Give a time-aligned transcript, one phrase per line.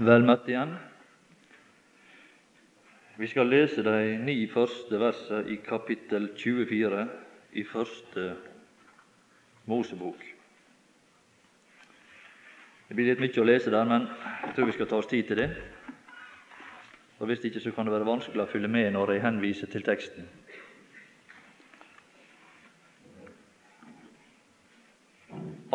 [0.00, 0.70] Vel møtt igjen.
[3.20, 7.02] Vi skal lese de ni første versene i kapittel 24
[7.60, 8.30] i første
[9.68, 10.24] Mosebok.
[12.88, 14.08] Det blir litt mye å lese der, men
[14.46, 15.50] jeg tror vi skal ta oss tid til det.
[17.20, 19.84] Og Hvis ikke så kan det være vanskelig å følge med når jeg henviser til
[19.84, 20.24] teksten.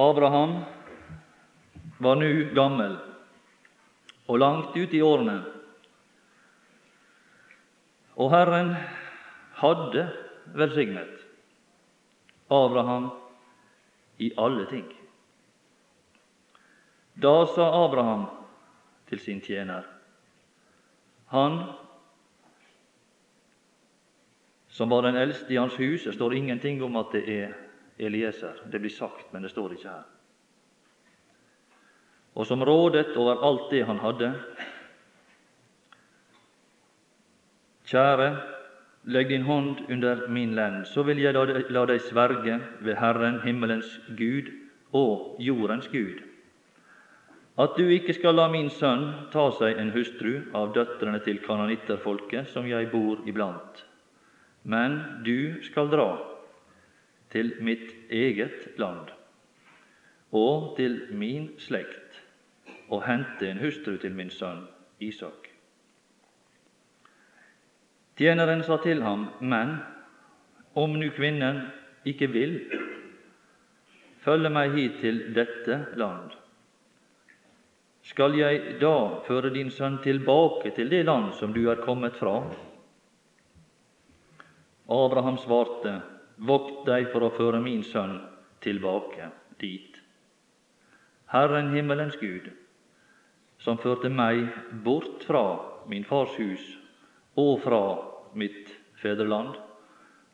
[0.01, 0.63] Abraham
[2.01, 3.03] var nå gammel
[4.25, 5.37] og langt ut i årene.
[8.15, 8.73] Og Herren
[9.59, 10.05] hadde
[10.55, 11.25] velsignet
[12.49, 13.09] Abraham
[14.17, 14.87] i alle ting.
[17.15, 18.25] Da sa Abraham
[19.09, 19.85] til sin tjener,
[21.31, 21.61] han
[24.75, 27.53] som var den eldste i hans hus Det står ingenting om at det er
[27.97, 28.59] Elieser.
[28.71, 30.14] Det blir sagt, men det står ikke her
[32.35, 34.33] og som rådet over alt det han hadde.
[37.87, 38.29] Kjære,
[39.05, 43.99] legg din hånd under min lend, så vil jeg la deg sverge ved Herren, himmelens
[44.17, 44.51] Gud
[44.95, 46.23] og jordens Gud,
[47.57, 52.49] at du ikke skal la min sønn ta seg en hustru av døtrene til kanonitterfolket
[52.51, 53.85] som jeg bor iblant,
[54.63, 56.09] men du skal dra
[57.31, 59.13] til mitt eget land
[60.35, 62.04] og til min slekt
[62.89, 64.65] og hente en hustru til min sønn
[64.99, 65.49] Isak.
[68.15, 69.77] Tjeneren sa til ham, men
[70.75, 71.65] om nu kvinnen
[72.07, 72.55] ikke vil
[74.23, 76.31] følge meg hit til dette land,
[78.05, 82.37] skal jeg da føre din sønn tilbake til det land som du er kommet fra?
[84.85, 86.01] Abraham svarte,
[86.37, 88.17] Vokt deg for å føre min sønn
[88.61, 89.29] tilbake
[89.61, 90.01] dit.
[91.31, 92.49] Herren himmelens Gud,
[93.65, 94.43] som førte meg
[94.85, 95.45] bort fra
[95.89, 96.65] min fars hus
[97.35, 97.81] og fra
[98.37, 98.69] mitt
[99.01, 99.55] fedreland,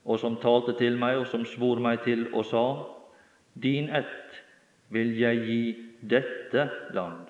[0.05, 2.66] og som talte til meg, og som svor meg til og sa:"
[3.53, 4.44] Din ett
[4.89, 5.63] vil jeg gi
[6.01, 7.28] dette land.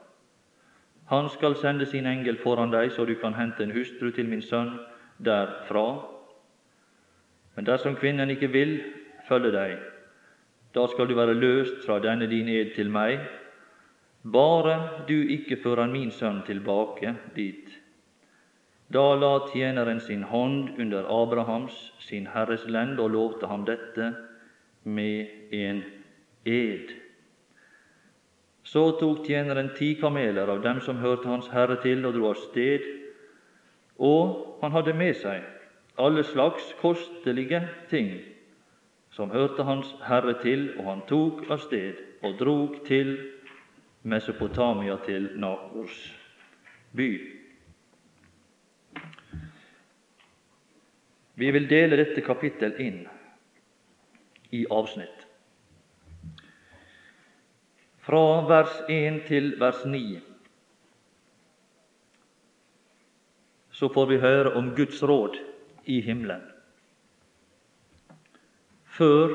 [1.06, 4.42] Han skal sende sin engel foran deg, så du kan hente en hustru til min
[4.42, 4.80] sønn
[5.26, 6.06] derfra.
[7.56, 8.84] Men dersom kvinnen ikke vil
[9.28, 9.78] følge deg,
[10.76, 13.20] da skal du være løst fra denne din ed til meg,
[14.24, 17.70] bare du ikke fører min sønn tilbake dit.
[18.94, 24.14] Da la tjeneren sin hånd under Abrahams, sin herres lend, og lovte ham dette
[24.84, 25.84] med en
[26.46, 26.92] ed.
[28.64, 32.42] Så tok tjeneren ti kameler av dem som hørte hans herre til, og dro av
[32.44, 32.86] sted.
[33.98, 35.48] Og han hadde med seg
[36.02, 38.14] alle slags kostelige ting
[39.12, 43.16] som hørte hans herre til, og han tok av sted og drog til
[44.04, 45.98] Mesopotamia til Nakors
[46.92, 47.10] by.
[51.36, 53.04] Vi vil dele dette kapittel inn
[54.52, 55.28] i avsnitt.
[58.02, 60.20] Fra vers 1 til vers 9
[63.82, 65.38] så får vi høre om Guds råd
[65.86, 66.44] i himmelen.
[68.86, 69.34] Før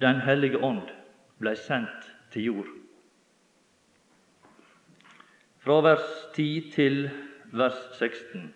[0.00, 0.86] Den hellige ånd
[1.42, 2.66] blei sendt til jord.
[5.58, 7.10] Fra vers 10 til
[7.52, 8.54] vers 16.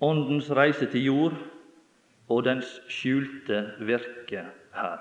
[0.00, 1.36] Åndens reise til jord
[2.28, 4.42] og dens skjulte virke
[4.74, 4.98] her.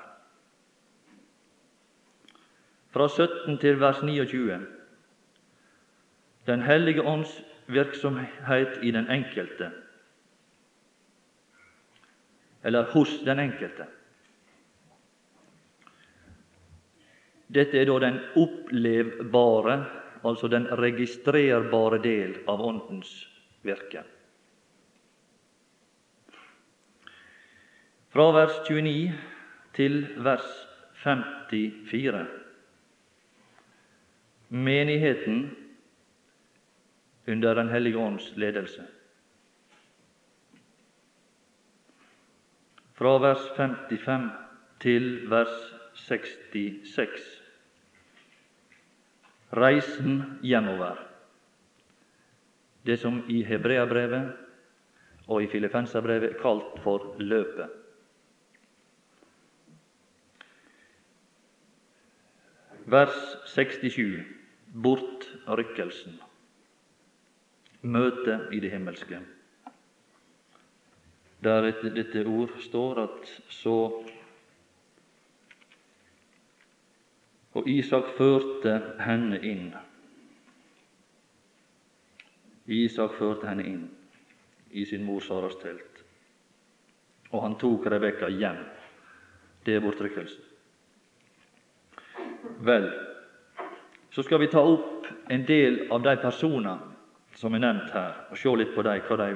[2.96, 4.60] Fra 17 til vers 29.
[6.48, 9.72] Den hellige ånds virksomhet i den enkelte,
[12.64, 13.86] eller hos den enkelte.
[17.56, 19.78] Dette er da den opplevbare,
[20.28, 23.14] altså den registrerbare del av Åndens
[23.64, 24.04] virke.
[28.12, 29.14] Fra vers 29
[29.76, 30.50] til vers
[31.04, 32.26] 54
[34.50, 35.58] menigheten
[37.28, 38.86] under Den hellige ånds ledelse.
[42.94, 44.30] Fra vers 55
[44.80, 47.35] til vers 66
[49.52, 51.00] reisen hjemover.
[52.86, 54.34] Det som i Hebreabrevet
[55.28, 57.70] og i Filippenserbrevet er kalt for løpet.
[62.86, 63.18] Vers
[63.50, 64.22] 67
[64.84, 66.20] bortrykkelsen.
[67.82, 69.20] Møtet i det himmelske.
[71.46, 73.76] Der dette ord står at så
[77.56, 79.70] Og Isak førte henne inn.
[82.66, 83.86] Isak førte henne inn
[84.76, 86.02] i sin mor Saras telt,
[87.32, 88.58] og han tok Rebekka hjem.
[89.66, 90.42] Det er vår trykkelse.
[92.66, 92.90] Vel,
[94.12, 96.76] så skal vi ta opp en del av de personene
[97.36, 99.30] som er nevnt her, og se litt på dem, hva de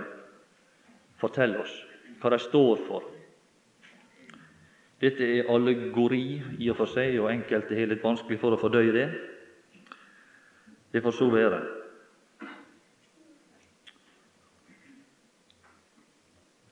[1.20, 1.74] forteller oss,
[2.22, 3.08] hva de står for.
[5.00, 8.96] Dette er allegori i og for seg, og enkelte har litt vanskelig for å fordøye
[8.96, 9.06] det.
[10.92, 11.60] Det får så være.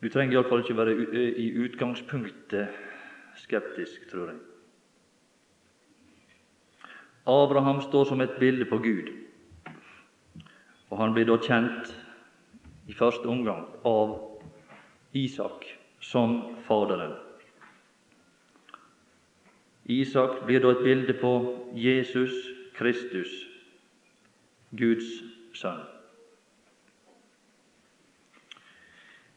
[0.01, 0.93] Du trenger iallfall ikke være
[1.39, 2.75] i utgangspunktet
[3.41, 4.41] skeptisk, tror jeg.
[7.27, 9.09] Abraham står som et bilde på Gud,
[10.89, 11.91] og han blir da kjent
[12.87, 14.13] i første omgang av
[15.17, 15.65] Isak
[15.99, 17.26] som Faderen.
[19.87, 21.33] Isak blir da et bilde på
[21.73, 22.33] Jesus
[22.75, 23.29] Kristus,
[24.75, 25.07] Guds
[25.55, 25.79] sønn.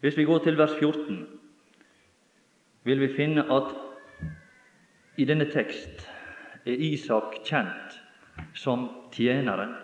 [0.00, 1.26] Hvis vi går til vers 14,
[2.84, 3.74] vil vi finne at
[5.16, 6.08] i denne tekst
[6.66, 8.00] er Isak kjent
[8.54, 9.74] som tjeneren.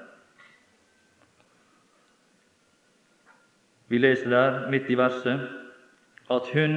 [3.89, 5.47] Vi leser der midt i verset
[6.31, 6.77] at hun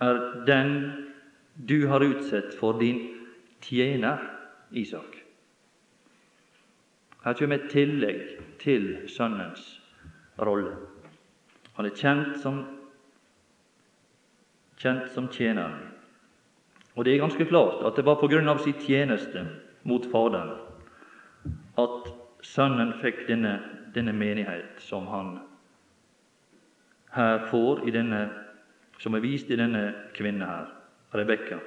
[0.00, 0.74] er den
[1.68, 3.21] du har utsett for din
[3.62, 4.18] tjener,
[4.70, 5.18] Isak.
[7.24, 8.22] Her kommer et tillegg
[8.60, 9.80] til sønnens
[10.38, 10.74] rolle.
[11.76, 12.62] Han er kjent som,
[14.82, 15.92] kjent som tjeneren.
[16.96, 18.18] Og det er ganske klart at det var
[18.50, 19.46] av sin tjeneste
[19.84, 20.58] mot Faderen
[21.78, 22.12] at
[22.42, 23.60] Sønnen fikk denne,
[23.94, 25.36] denne menighet som han
[27.14, 28.22] her får, denne,
[28.98, 30.72] som er vist i denne kvinne her,
[31.14, 31.60] Rebekka.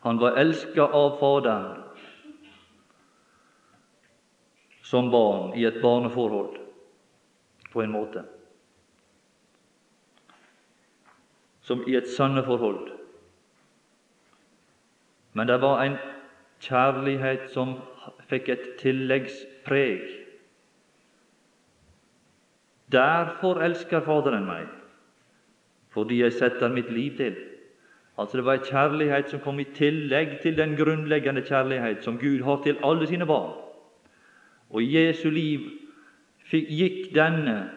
[0.00, 1.82] Han var elska av Faderen
[4.82, 6.58] som barn i et barneforhold
[7.72, 8.22] på en måte.
[11.60, 12.88] Som i et sønneforhold.
[15.32, 15.98] Men det var en
[16.64, 17.76] kjærlighet som
[18.30, 20.06] fikk et tilleggspreg.
[22.88, 24.72] Derfor elsker Faderen meg,
[25.92, 27.36] fordi jeg setter mitt liv til.
[28.18, 32.42] Altså Det var en kjærlighet som kom i tillegg til den grunnleggende kjærlighet som Gud
[32.42, 33.52] har til alle sine barn.
[34.70, 35.68] Og i Jesu liv
[36.50, 37.70] gikk denne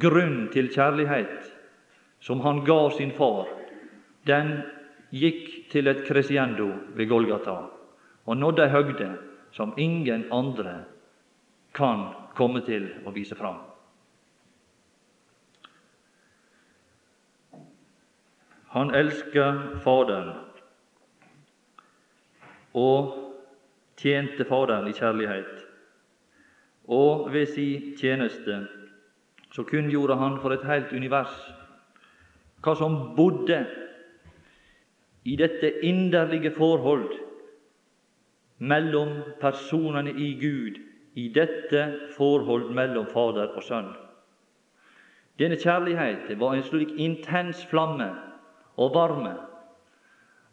[0.00, 1.52] grunn til kjærlighet
[2.20, 3.46] som han ga sin far,
[4.26, 4.58] den
[5.14, 7.56] gikk til et crescendo ved Golgata
[8.26, 9.08] og nådde ei høgde
[9.52, 10.82] som ingen andre
[11.74, 13.67] kan komme til å vise fram.
[18.68, 20.34] Han elsker Faderen
[22.76, 23.14] og
[23.96, 25.64] tjente Faderen i kjærlighet
[26.88, 27.68] og ved si
[28.00, 28.58] tjeneste
[29.52, 31.32] så kunngjorde han for et helt univers
[32.64, 33.62] hva som bodde
[35.24, 37.08] i dette inderlige forhold
[38.58, 40.78] mellom personene i Gud,
[41.14, 41.84] i dette
[42.16, 43.92] forhold mellom Fader og Sønn.
[45.38, 48.08] Denne kjærligheten var en slik intens flamme
[48.78, 49.34] og varme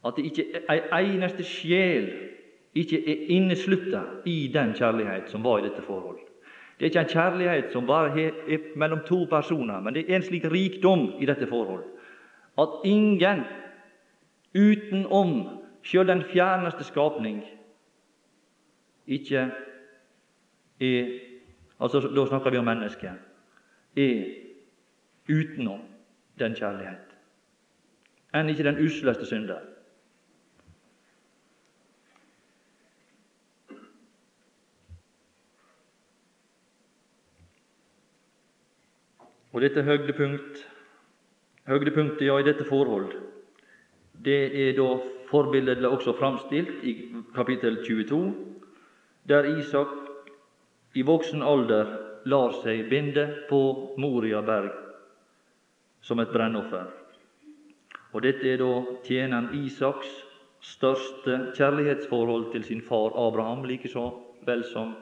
[0.06, 2.10] at det ikke ei eneste sjel
[2.76, 6.20] ikke er inneslutta i den kjærlighet som var i dette forhold.
[6.76, 10.26] Det er ikke en kjærlighet som bare er mellom to personer, men det er en
[10.28, 11.84] slik rikdom i dette forhold
[12.58, 13.44] at ingen
[14.56, 15.32] utenom
[15.84, 17.44] sjøl den fjerneste skapning
[19.08, 19.52] ikke
[20.80, 21.06] er
[21.80, 23.12] altså Da snakker vi om mennesket.
[23.98, 24.24] Er
[25.30, 25.80] utenom
[26.40, 27.05] den kjærlighet.
[28.36, 29.62] Enn ikke den usleste synder.
[39.56, 40.66] Og dette høydepunkt,
[41.70, 43.14] høydepunktet ja, i dette forhold,
[44.26, 44.90] det er da
[45.30, 46.96] forbilledlig også framstilt i
[47.36, 48.20] kapittel 22,
[49.30, 49.96] der Isak
[50.94, 51.96] i voksen alder
[52.28, 53.62] lar seg binde på
[54.02, 54.76] Moria berg
[56.04, 57.05] som et brennoffer.
[58.16, 58.72] Og dette er da
[59.04, 60.08] tjeneren Isaks
[60.64, 64.08] største kjærlighetsforhold til sin far Abraham, like så
[64.48, 64.96] vel som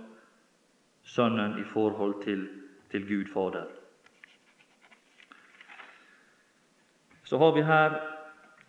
[1.03, 2.47] sønnen i forhold til,
[2.89, 3.69] til Gud Fader.
[7.33, 7.93] så har vi her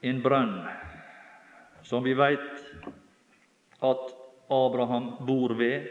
[0.09, 0.53] en brønn
[1.85, 2.63] som vi veit
[3.85, 4.15] at
[4.49, 5.85] Abraham bor ved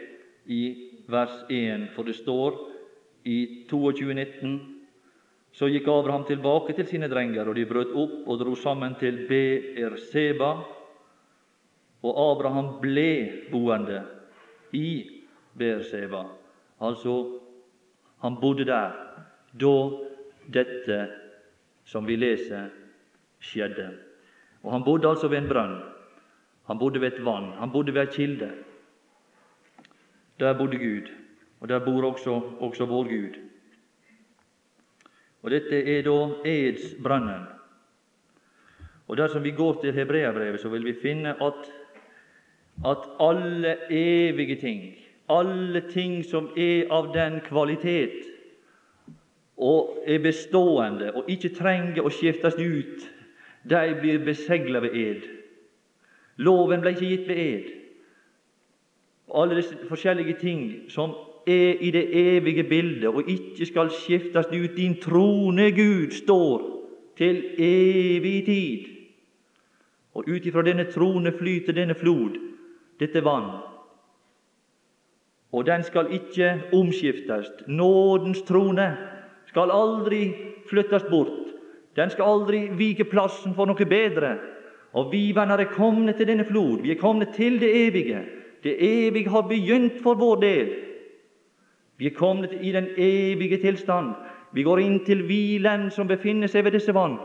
[0.50, 0.62] i
[1.06, 2.56] vers 1, for det står
[3.24, 3.36] i
[3.70, 4.73] 22,19
[5.54, 9.26] så gikk Abraham tilbake til sine drenger, og de brøt opp og dro sammen til
[9.28, 10.52] Beer-Seba.
[12.04, 14.02] og Abraham ble boende
[14.72, 14.88] i
[15.56, 16.24] Berseba.
[16.80, 17.40] Altså,
[18.20, 18.92] han bodde der
[19.54, 19.76] da
[20.52, 20.98] dette
[21.84, 22.68] som vi leser,
[23.40, 23.90] skjedde.
[24.62, 25.82] Og Han bodde altså ved en brønn.
[26.66, 27.52] Han bodde ved et vann.
[27.58, 28.50] Han bodde ved ei kilde.
[30.40, 31.10] Der bodde Gud,
[31.60, 33.36] og der bor også, også vår Gud.
[35.44, 37.42] Og Dette er da edsbrønnen.
[39.08, 41.66] Og Dersom vi går til Hebreabrevet, så vil vi finne at,
[42.86, 44.94] at alle evige ting,
[45.28, 48.24] alle ting som er av den kvalitet
[49.56, 53.04] og er bestående og ikke trenger å skiftes ut,
[53.64, 55.28] de blir besegla ved ed.
[56.36, 57.70] Loven ble ikke gitt ved ed.
[59.34, 61.14] Alle disse forskjellige ting som
[61.46, 64.76] er i det evige bildet og ikke skal skiftes ut.
[64.76, 66.70] Din trone, Gud, står
[67.16, 68.90] til evig tid.
[70.14, 72.38] Og ut ifra denne trone flyter denne flod,
[73.00, 73.50] dette vann.
[75.52, 77.50] Og den skal ikke omskiftes.
[77.66, 78.96] Nådens trone
[79.46, 80.34] skal aldri
[80.70, 81.54] flyttes bort.
[81.96, 84.36] Den skal aldri vike plassen for noe bedre.
[84.94, 86.82] Og vi venner er kommet til denne flod.
[86.82, 88.22] Vi er kommet til det evige.
[88.62, 90.68] Det evige har begynt for vår del.
[91.96, 94.14] Vi er kommet i den evige tilstand.
[94.52, 97.18] Vi går inn til hvilen som befinner seg ved disse vann.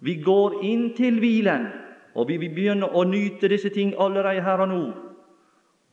[0.00, 1.66] Vi går inn til hvilen,
[2.14, 4.82] og vi vil begynne å nyte disse ting allerede her og nå.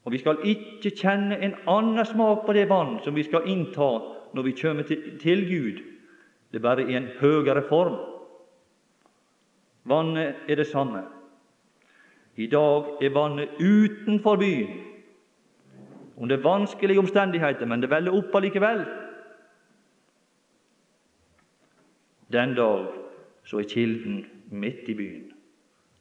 [0.07, 3.89] Og vi skal ikke kjenne en annen smak på det vann som vi skal innta
[4.33, 5.81] når vi kommer til, til Gud.
[6.51, 7.97] Det er bare i en høyere form.
[9.87, 11.03] Vannet er det samme.
[12.37, 14.73] I dag er vannet utenfor byen,
[16.17, 18.83] under vanskelige omstendigheter, men det veller opp allikevel.
[22.33, 22.87] Den dag
[23.45, 25.31] så er kilden midt i byen,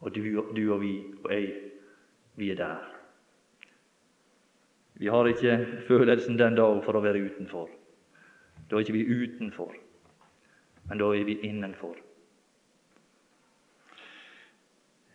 [0.01, 0.23] og du,
[0.57, 0.95] du og vi
[1.25, 1.51] og jeg,
[2.37, 2.93] vi er der.
[4.97, 7.69] Vi har ikke følelsen den dag for å være utenfor.
[8.71, 9.75] Da er ikke vi utenfor,
[10.89, 11.95] men da er vi innenfor.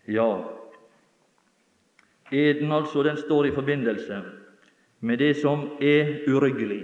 [0.08, 0.30] Ja,
[2.32, 4.22] eden altså, den står i forbindelse
[5.02, 6.84] med det som er uryggelig.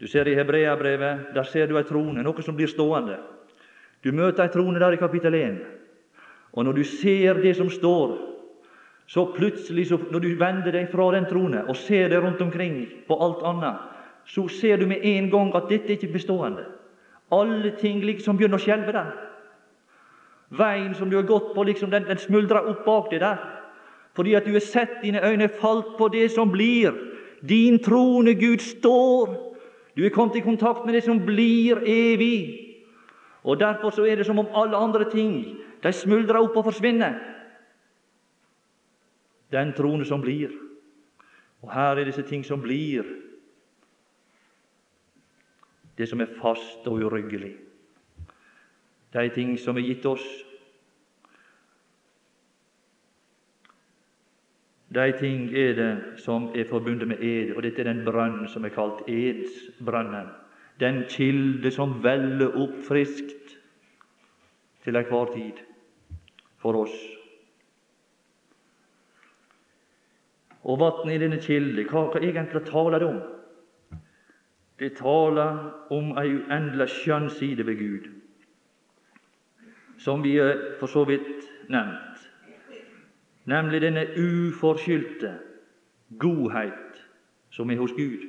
[0.00, 3.18] Du ser i Hebreabrevet, der ser du ei trone, noe som blir stående.
[4.04, 5.58] Du møter ei trone der i kapittel 1,
[6.52, 8.16] og når du ser det som står,
[9.08, 12.82] så plutselig, så når du vender deg fra den trone og ser det rundt omkring
[13.08, 13.78] på alt annet,
[14.28, 16.64] så ser du med en gang at dette ikke er bestående.
[17.32, 19.14] Alle ting liksom begynner å skjelve der.
[20.48, 23.40] Veien som du har gått på, liksom den, den smuldrer opp bak deg der.
[24.18, 26.90] Fordi at du har sett dine øyne falt på det som blir.
[27.48, 29.54] Din troende Gud, står.
[29.96, 32.64] Du er kommet i kontakt med det som blir evig.
[33.44, 37.14] Og Derfor så er det som om alle andre ting de smuldrer opp og forsvinner.
[39.52, 40.50] Den troende som blir.
[41.62, 43.06] Og her er disse ting som blir
[45.98, 47.54] det som er fast og uryggelig.
[49.14, 50.26] De ting som er gitt oss.
[54.94, 58.64] De ting er det som er forbundet med ed, og dette er den brønn som
[58.64, 60.30] er kalt edsbrønnen.
[60.80, 63.56] Den kilde som veller opp friskt
[64.84, 65.60] til enhver tid
[66.62, 66.94] for oss.
[70.64, 73.20] Og vannet i denne kilde, hva, hva egentlig taler det om?
[74.78, 75.58] Det taler
[75.94, 78.08] om ei uendelig skjønn side ved Gud,
[79.98, 80.36] som vi
[80.78, 82.17] for så vidt nevnt,
[83.48, 85.32] nemlig denne uforskyldte
[86.20, 87.00] godhet
[87.50, 88.26] som er hos Gud.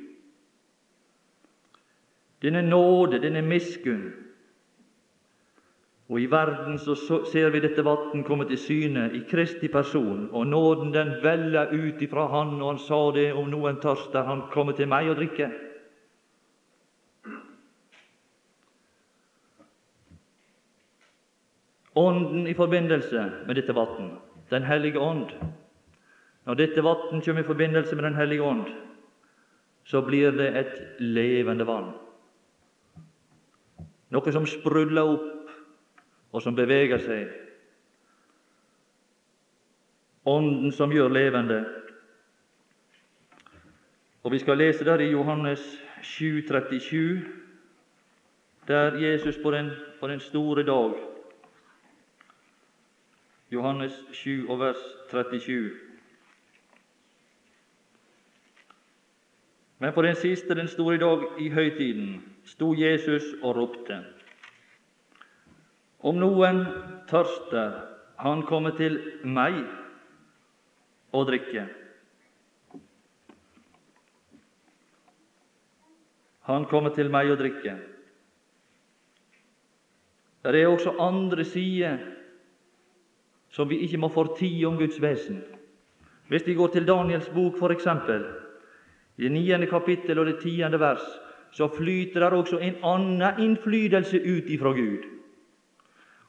[2.42, 4.12] Denne nåde, denne miskunn.
[6.10, 6.94] Og I verden så
[7.32, 12.02] ser vi dette vann komme til syne i Kristi person, og nåden den veller ut
[12.02, 15.50] ifra Han, og Han sa det om noen tørster, Han kommer til meg og drikke.
[21.94, 24.10] Ånden i forbindelse med dette vann,
[24.50, 25.30] Den hellige ånd.
[26.46, 28.66] Når dette vann kommer i forbindelse med Den hellige ånd,
[29.84, 31.92] så blir det et levende vann.
[34.10, 35.50] Noe som sprudler opp,
[36.32, 37.30] og som beveger seg.
[40.26, 41.60] Ånden som gjør levende.
[44.22, 45.62] Og Vi skal lese der i Johannes
[46.02, 47.22] 7, 37,
[48.68, 51.09] der Jesus på den, på den store dag
[53.50, 55.70] Johannes 7 og vers 37.
[59.78, 64.04] Men på den siste, den store dag i høytiden, sto Jesus og ropte.
[66.00, 66.66] Om noen
[67.08, 67.86] tørster,
[68.20, 69.54] Han kommer til meg
[71.12, 71.70] og drikker.
[76.42, 77.78] Han kommer til meg og drikker.
[80.44, 81.96] Det er også andre sider
[83.60, 85.42] som vi ikke må fortie om Guds vesen.
[86.32, 87.86] Hvis vi går til Daniels bok, f.eks.,
[89.18, 91.02] i det niende kapittel og det tiende vers,
[91.52, 95.04] så flyter der også en annen innflytelse ut ifra Gud.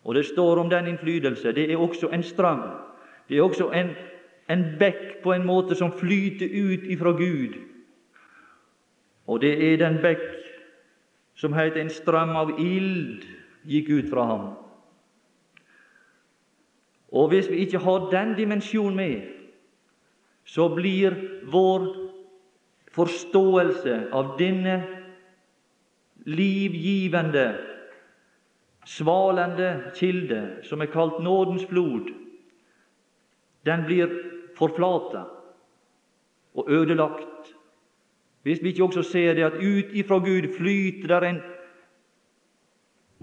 [0.04, 1.52] Og det står om den innflytelse.
[1.52, 2.66] Det er også en strøm.
[3.30, 3.94] Det er også en,
[4.50, 7.56] en bekk på en måte som flyter ut ifra Gud.
[9.28, 10.28] Og det er den bekk
[11.36, 13.24] som heter en strøm av ild
[13.64, 14.52] gikk ut fra ham.
[17.12, 19.22] Og hvis vi ikke har den dimensjonen med,
[20.46, 21.16] så blir
[21.52, 21.88] vår
[22.92, 24.78] forståelse av denne
[26.26, 27.46] livgivende,
[28.86, 32.10] svalende kilde, som er kalt nådens flod,
[33.66, 34.12] den blir
[34.58, 35.26] forflata
[36.54, 37.54] og ødelagt.
[38.44, 41.42] Hvis vi ikke også ser det at ut ifra Gud flyter der en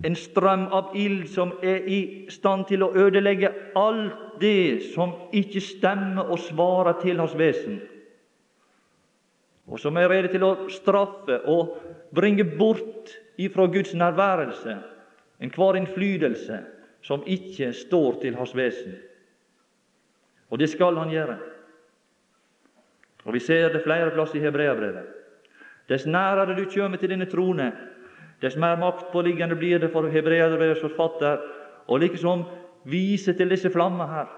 [0.02, 2.00] en strøm av ild som er i
[2.30, 7.80] stand til å ødelegge alt det som ikke stemmer og svarer til hans vesen,
[9.68, 11.74] og som er rede til å straffe og
[12.14, 14.78] bringe bort ifra Guds nærværelse
[15.44, 16.62] enhver innflytelse
[17.04, 18.96] som ikke står til hans vesen.
[20.48, 21.36] Og det skal han gjøre.
[23.24, 25.04] Og Vi ser det flere plasser i Hebreabrevet.
[25.88, 27.72] Dess nærere du kommer til denne trone,
[28.40, 31.40] Dess mer maktpåliggende blir det for hebreerbrevets forfatter
[31.88, 32.44] å liksom
[32.88, 34.28] vise til disse flammene her.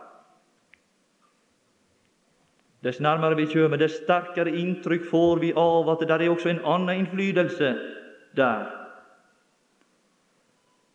[2.80, 6.62] Dess nærmere vi kommer, dess sterkere inntrykk får vi av at det er også en
[6.64, 7.74] annen innflytelse
[8.38, 8.70] der.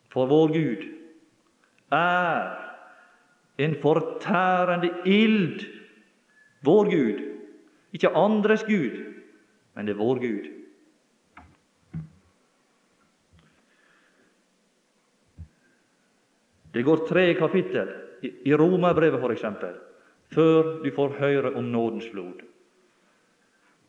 [0.10, 0.88] For vår Gud
[1.94, 2.56] er
[3.62, 5.62] en fortærende ild.
[6.66, 7.22] Vår Gud.
[7.94, 8.98] Ikke andres Gud,
[9.76, 10.55] men det er vår Gud.
[16.76, 17.88] Det går tre kapittel
[18.22, 19.46] i Romerbrevet f.eks.
[20.36, 22.42] før du får høre om nådens flod.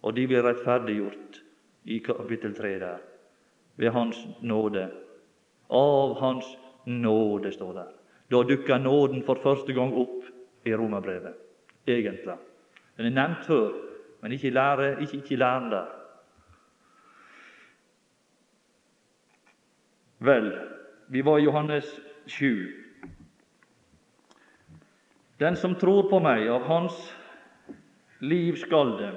[0.02, 1.40] Og de blir rettferdiggjort
[1.90, 3.02] i kapittel tre der,
[3.76, 4.86] ved Hans nåde.
[5.70, 6.46] Av Hans
[6.86, 7.90] nåde, står der.
[8.30, 10.22] Da dukker nåden for første gang opp
[10.66, 11.34] i Romerbrevet,
[11.90, 12.38] egentlig.
[12.96, 13.74] Den er nevnt før,
[14.22, 15.90] men ikke i lære, ikke, ikke læren der.
[20.18, 20.52] Vel,
[21.08, 21.90] vi var i Johannes
[22.26, 22.72] 7.
[25.38, 26.96] Den som tror på meg, av hans
[28.24, 29.12] liv skal det,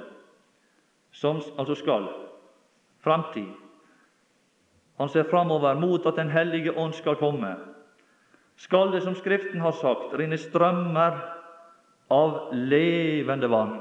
[1.16, 2.06] som altså skal,
[3.00, 3.48] framtid.
[5.00, 7.54] Han ser framover mot at Den hellige ånd skal komme.
[8.60, 11.16] Skal det, som Skriften har sagt, rinne strømmer
[12.12, 13.78] av levende vann.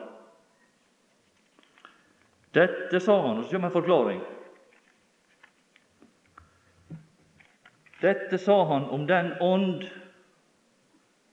[2.55, 4.21] Dette sa han, og så kommer en forklaring.
[8.01, 9.83] Dette sa han om den ånd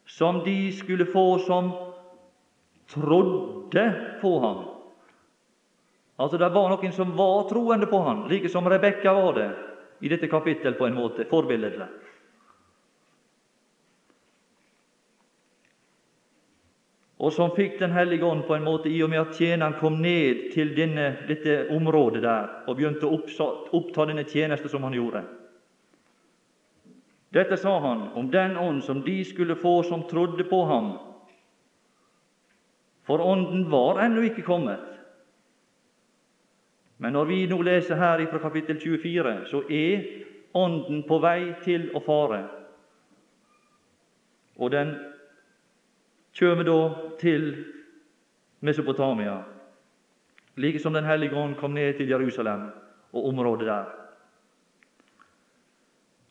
[0.07, 1.71] som de skulle få som
[2.87, 4.65] trodde på ham.
[6.17, 9.51] Altså Det var noen som var troende på ham, like som Rebekka var det
[10.01, 11.87] i dette kapittel, på en måte, forbilledlig.
[17.17, 20.03] Og som fikk Den hellige ånd på en måte i og med at tjeneren kom
[20.03, 23.21] ned til denne, dette området der og begynte å
[23.73, 25.25] oppta denne tjeneste som han gjorde.
[27.37, 30.93] Dette sa han om den ånd som de skulle få som trodde på ham.
[33.05, 34.87] For ånden var ennå ikke kommet.
[36.97, 40.07] Men når vi nå leser her fra kapittel 24, så er
[40.57, 42.41] ånden på vei til å fare.
[44.57, 44.95] Og den
[46.33, 46.81] kjem da
[47.21, 47.51] til
[48.65, 49.43] Mesopotamia,
[50.57, 52.71] like som Den hellige ånd kom ned til Jerusalem
[53.13, 54.06] og området der.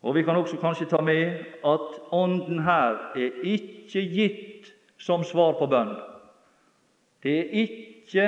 [0.05, 1.33] Og Vi kan også kanskje ta med
[1.65, 5.95] at Ånden her er ikke gitt som svar på bønn.
[7.23, 8.27] Det er ikke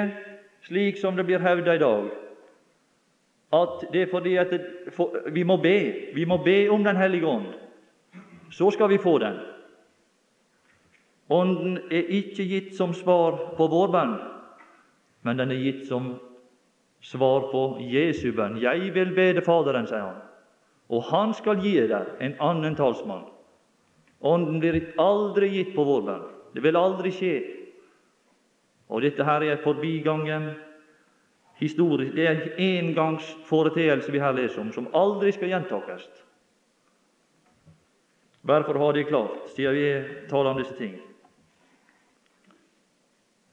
[0.65, 2.07] slik som det blir hevda i dag,
[3.53, 4.61] at det er fordi at det,
[4.93, 5.93] for, vi må be.
[6.15, 7.45] Vi må be om Den hellige ånd.
[8.51, 9.37] Så skal vi få den.
[11.29, 14.15] Ånden er ikke gitt som svar på vår bønn,
[15.21, 16.15] men den er gitt som
[17.01, 18.57] svar på Jesu bønn.
[18.57, 20.26] 'Jeg vil bede Faderen', sier han
[20.89, 23.25] og han skal gi deg en annen talsmann.
[24.23, 26.27] Ånden blir aldri gitt på vår bønn.
[26.55, 27.33] Det vil aldri skje.
[28.87, 30.53] Og dette her er forbigangen
[31.59, 32.15] historisk.
[32.15, 36.07] Det er en engangs foreteelse vi her leser om, som aldri skal gjentakes.
[38.47, 40.93] bare for å ha det klart, siden vi taler om disse ting.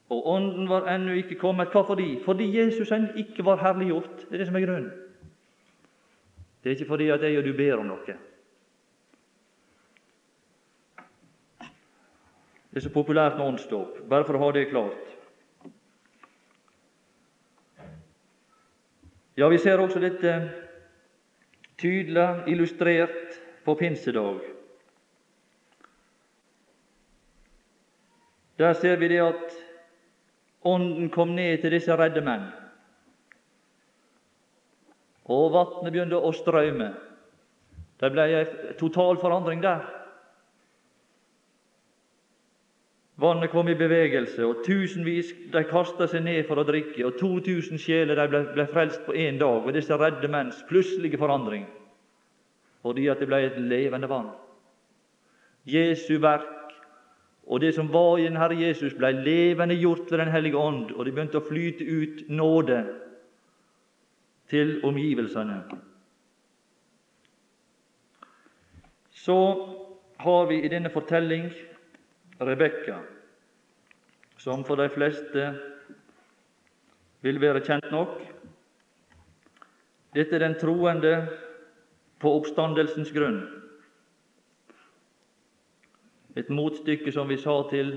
[0.09, 1.73] Og Ånden var ennå ikke kommet.
[1.73, 2.21] Hva fordi?
[2.23, 4.29] Fordi Jesus ennå ikke var herliggjort.
[4.29, 4.91] Det er det som er grunnen.
[6.65, 8.13] Det er ikke fordi at jeg og du ber om noe.
[12.71, 15.11] Det er så populært med åndsdåp, bare for å ha det klart.
[19.37, 20.33] Ja, vi ser også dette
[21.77, 24.41] tydelig illustrert på pinsedag.
[28.57, 29.61] Der ser vi det at
[30.65, 32.49] Ånden kom ned til disse redde menn,
[35.25, 36.91] og vannet begynte å strømme.
[37.99, 39.85] Det ble en total forandring der.
[43.17, 47.05] Vannet kom i bevegelse, og tusenvis de kasta seg ned for å drikke.
[47.05, 51.17] og 2000 sjeler de ble, ble frelst på én dag ved disse redde menns plutselige
[51.17, 51.65] forandring,
[52.81, 54.33] fordi at det ble et levende vann.
[55.65, 56.51] Jesu verk
[57.47, 60.91] og det som var i den Herre Jesus, ble levende gjort ved Den hellige ånd,
[60.91, 62.83] og det begynte å flyte ut nåde
[64.49, 65.63] til omgivelsene.
[69.11, 69.37] Så
[70.17, 71.49] har vi i denne fortelling
[72.41, 72.99] Rebekka,
[74.37, 75.47] som for de fleste
[77.21, 78.19] vil være kjent nok.
[80.15, 81.13] Dette er den troende
[82.21, 83.41] på oppstandelsens grunn.
[86.35, 87.95] Et motstykke, som vi sa, til,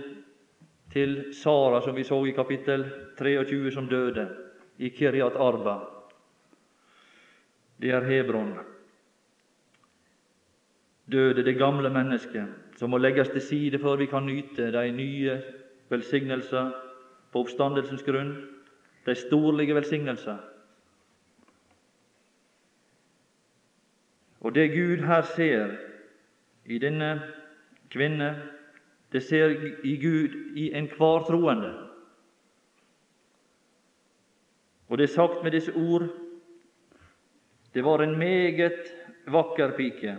[0.92, 2.86] til Sara, som vi så i kapittel
[3.18, 4.28] 23, som døde
[4.78, 5.97] i Kiryat Arba.
[7.82, 8.58] Det er Hebron.
[11.12, 15.42] Døde det gamle mennesket, som må legges til side før vi kan nyte de nye
[15.88, 16.70] velsignelser
[17.32, 18.34] på oppstandelsens grunn,
[19.06, 20.36] de storlige velsignelser.
[24.40, 25.76] Og det Gud her ser
[26.66, 27.22] i denne
[27.90, 28.42] kvinne,
[29.12, 29.48] det ser
[29.84, 31.74] i Gud i enhver troende.
[34.88, 36.08] Og det er sagt med disse ord
[37.78, 38.88] det var en meget
[39.30, 40.16] vakker pike.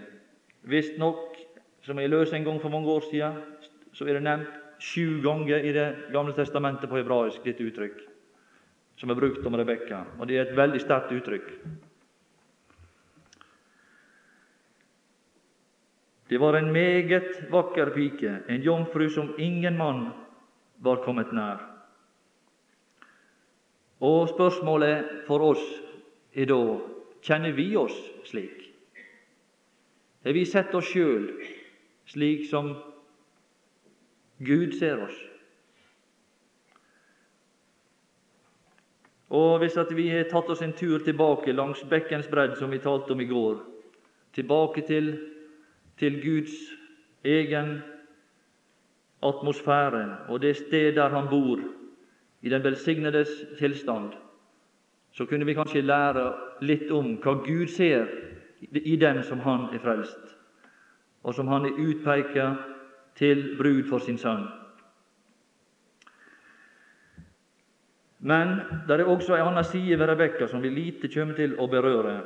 [0.71, 1.35] Visstnok,
[1.83, 3.41] som jeg løste en gang for mange år siden,
[3.91, 7.97] så er det nevnt sju ganger i Det gamle testamentet på hebraisk, dette uttrykk,
[8.95, 10.05] som er brukt om Rebekka.
[10.19, 11.49] Og det er et veldig sterkt uttrykk.
[16.29, 20.13] Det var en meget vakker pike, en jomfru som ingen mann
[20.79, 21.59] var kommet nær.
[23.99, 25.67] Og spørsmålet for oss
[26.31, 26.61] er da
[27.21, 28.65] kjenner vi oss slik?
[30.23, 31.29] Har vi sett oss sjøl
[32.09, 32.73] slik som
[34.43, 35.17] Gud ser oss?
[39.29, 42.81] Og hvis at vi har tatt oss en tur tilbake langs bekkens bredd, som vi
[42.81, 43.59] talte om i går,
[44.33, 45.13] tilbake til
[45.99, 46.53] til Guds
[47.27, 47.81] egen
[49.23, 51.59] atmosfære og det sted der han bor,
[52.41, 53.29] i den velsignedes
[53.59, 54.13] tilstand,
[55.19, 56.23] så kunne vi kanskje lære
[56.63, 58.07] litt om hva Gud ser
[58.71, 60.31] i dem som han er frelst,
[61.27, 62.45] og som han er utpeika
[63.19, 64.45] til brud for sin sønn.
[68.23, 71.67] Men det er også ei anna side ved Rebekka som vi lite kommer til å
[71.67, 72.17] berøre.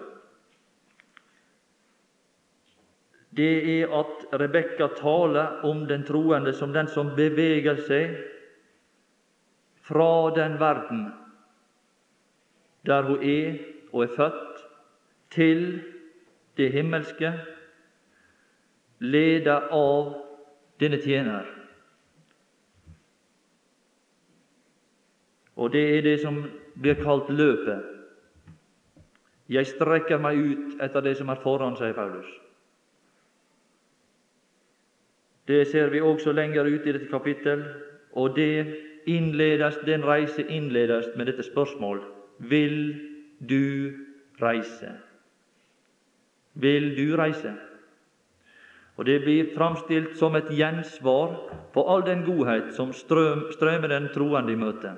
[3.33, 8.13] det er at Rebekka taler om den troende som den som beveger seg
[9.81, 11.07] fra den verden
[12.85, 13.57] der hun er
[13.93, 14.63] og er født,
[15.31, 15.81] til
[16.57, 17.33] det himmelske,
[18.99, 20.13] ledet av
[20.79, 21.47] denne tjener.
[25.55, 26.43] Og det er det som
[26.81, 27.89] blir kalt løpet.
[29.49, 32.29] Jeg strekker meg ut etter det som er foran, sier Paulus.
[35.47, 37.65] Det ser vi også lenger ut i dette kapittel,
[38.13, 42.01] og det innledes, den reise innledes med dette spørsmål
[42.37, 42.77] Vil
[43.39, 43.93] du
[44.41, 44.95] reise?
[46.53, 47.53] Vil du reise?
[48.97, 51.33] Og Det blir framstilt som et gjensvar
[51.73, 54.93] på all den godhet som strøm, strømmer den troende i møte.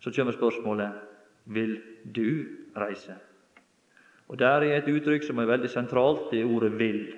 [0.00, 0.92] Så kommer spørsmålet
[1.44, 2.46] Vil du
[2.76, 3.16] reise?
[4.28, 7.16] Og Der er et uttrykk som er veldig sentralt, det er ordet 'vil'.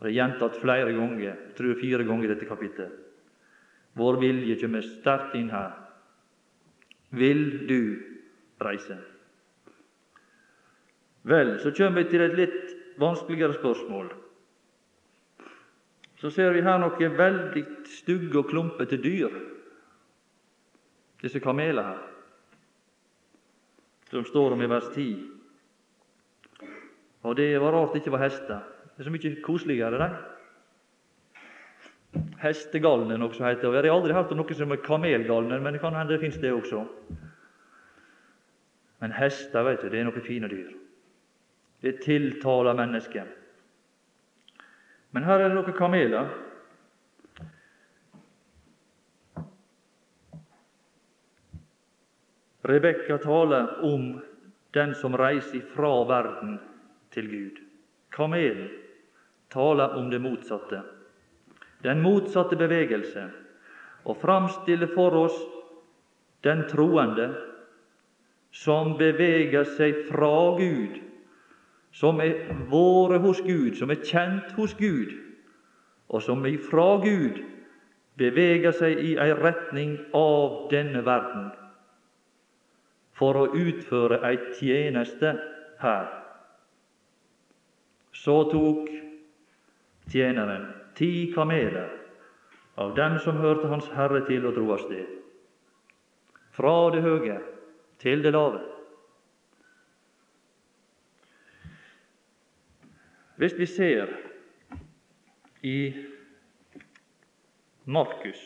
[0.00, 2.92] Det er gjentatt flere ganger, jeg tror fire ganger i dette kapittelet.
[3.94, 5.83] Vår vilje kommer sterkt inn her.
[7.14, 7.80] Vil du
[8.62, 8.96] reise?
[11.24, 14.10] Vel, så kjem vi til et litt vanskeligere spørsmål.
[16.20, 19.32] Så ser vi her noen veldig stygge og klumpete dyr,
[21.24, 22.02] disse kameler her,
[24.10, 25.08] som står om i vers 10.
[27.24, 28.60] Og det var rart det ikke var hester.
[28.94, 30.33] Det er så mye koseligere, de.
[32.38, 33.84] Hestegalne, også heter det.
[33.84, 36.36] Jeg har aldri hørt om noe som er kamelgalnen, men det kan hende det fins
[36.42, 36.84] det også.
[39.00, 40.70] Men hester, vet du, det er noen fine dyr.
[41.84, 43.28] Det tiltaler mennesket.
[45.12, 46.30] Men her er det noen kameler.
[52.64, 54.08] Rebekka taler om
[54.72, 56.56] den som reiser fra verden
[57.12, 57.60] til Gud.
[58.14, 58.70] Kamelen
[59.52, 60.80] taler om det motsatte
[61.84, 63.28] den motsatte bevegelse,
[64.04, 65.36] og framstille for oss
[66.44, 67.30] den troende
[68.54, 71.00] som beveger seg fra Gud,
[71.94, 75.12] som er våre hos Gud, som er kjent hos Gud,
[76.08, 77.40] og som ifra Gud
[78.18, 81.50] beveger seg i ei retning av denne verden
[83.18, 85.34] for å utføre ei tjeneste
[85.82, 86.06] her.
[88.14, 88.90] Så tok
[90.10, 91.90] tjeneren ti kameler
[92.74, 95.06] av dem som hørte Hans Herre til, og dro av sted.
[96.54, 97.38] Fra det høye
[98.02, 98.62] til det lave.
[103.36, 104.10] Hvis vi ser
[105.62, 105.78] i
[107.84, 108.42] Markus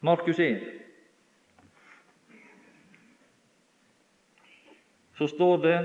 [0.00, 0.66] Markus 1
[5.18, 5.78] så står det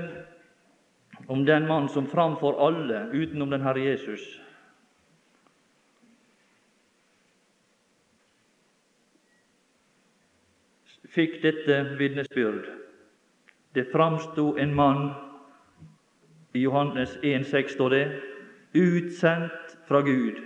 [1.26, 4.24] om den mann som framfor alle utenom den Herre Jesus
[11.14, 12.66] fikk dette vitnesbyrd.
[13.74, 15.12] Det framsto en mann
[16.54, 18.04] i Johannes 1,6 står det
[18.74, 20.40] utsendt fra Gud.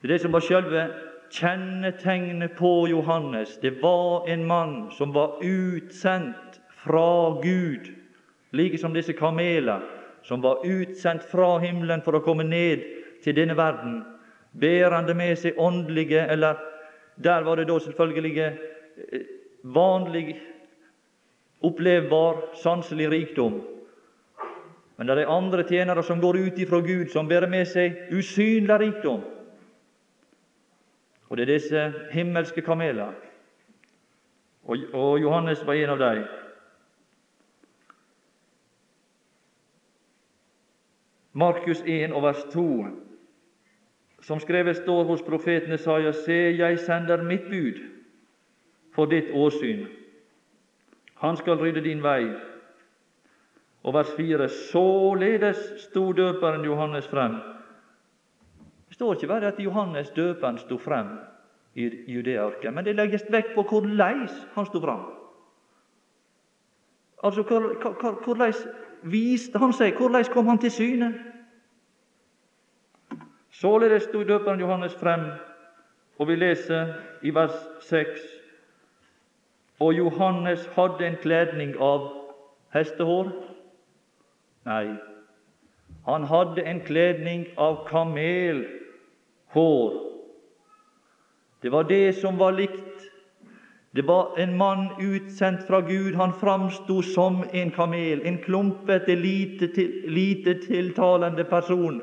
[0.00, 0.86] Det er det som var selve
[1.30, 3.56] kjennetegnet på Johannes.
[3.62, 7.90] Det var en mann som var utsendt fra Gud
[8.52, 9.82] like som disse kameler
[10.22, 12.82] som var utsendt fra himmelen for å komme ned
[13.22, 14.00] til denne verden,
[14.52, 16.58] bærende med seg åndelige Eller
[17.16, 19.22] der var det da selvfølgelig eh,
[19.62, 20.36] vanlig
[21.60, 23.60] opplevbar sanselig rikdom.
[24.96, 28.78] Men det er andre tjenere som går ut ifra Gud, som bærer med seg usynlig
[28.80, 29.22] rikdom.
[31.28, 33.12] Og det er disse himmelske kameler.
[34.66, 36.24] Og, Johannes var en av dem.
[41.36, 42.86] Markus 1 og vers 2,
[44.24, 47.80] som skrevet står hos profeten Isaiah, Se, jeg sender mitt bud
[48.94, 49.84] for ditt åsyn.
[51.20, 52.30] Han skal rydde din vei.
[53.82, 57.36] Og vers 4, således sto døperen Johannes frem.
[58.88, 61.18] Det står ikke bare at Johannes døperen sto frem
[61.74, 65.04] i Judearken, men det legges vekt på hvordan han sto frem.
[67.22, 67.42] Altså,
[68.24, 68.52] hvordan
[69.10, 69.96] viste han seg?
[69.96, 71.14] Hvordan kom han til syne?
[73.50, 75.20] Således sto døperen Johannes frem,
[76.18, 77.56] og vi leser i vers
[77.88, 78.20] 6
[79.80, 82.06] Og Johannes hadde en kledning av
[82.72, 83.28] hestehår?
[84.64, 84.96] Nei,
[86.06, 88.66] han hadde en kledning av kamelhår.
[91.62, 92.95] Det var det som var likt
[93.96, 96.14] det var en mann utsendt fra Gud.
[96.14, 102.02] Han framsto som en kamel, en klumpete, lite, til, lite tiltalende person.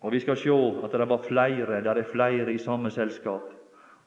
[0.00, 3.50] Og Vi skal se at det var flere, det er flere i samme selskap.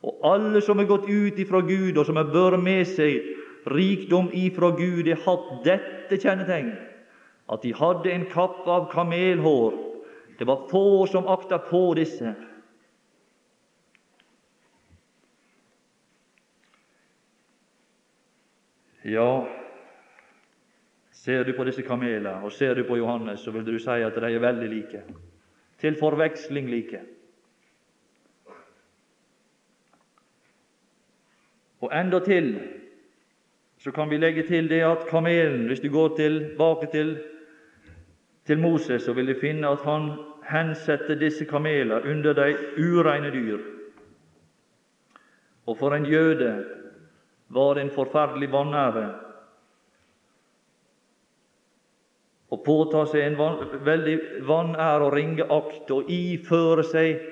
[0.03, 3.25] Og alle som er gått ut ifra Gud, og som har båret med seg
[3.67, 6.75] rikdom ifra Gud, har hatt dette kjennetegn,
[7.49, 9.73] at de hadde en kappe av kamelhår.
[10.39, 12.35] Det var få som akta på disse.
[19.07, 19.47] Ja,
[21.11, 24.15] ser du på disse kamelene, og ser du på Johannes, så vil du si at
[24.19, 25.03] de er veldig like.
[25.79, 26.99] Til forveksling like.
[31.79, 32.59] Og endatil
[33.77, 37.17] så kan vi legge til det at kamelen, hvis du går tilbake til,
[38.45, 40.11] til Moses, så vil du finne at han
[40.49, 43.59] hensetter disse kamelene under de ureine dyr.
[45.65, 46.65] Og for en jøde
[47.53, 49.05] var en forferdelig vanære
[52.47, 57.23] å påta seg en van, veldig vanære og ringeakt og iføre seg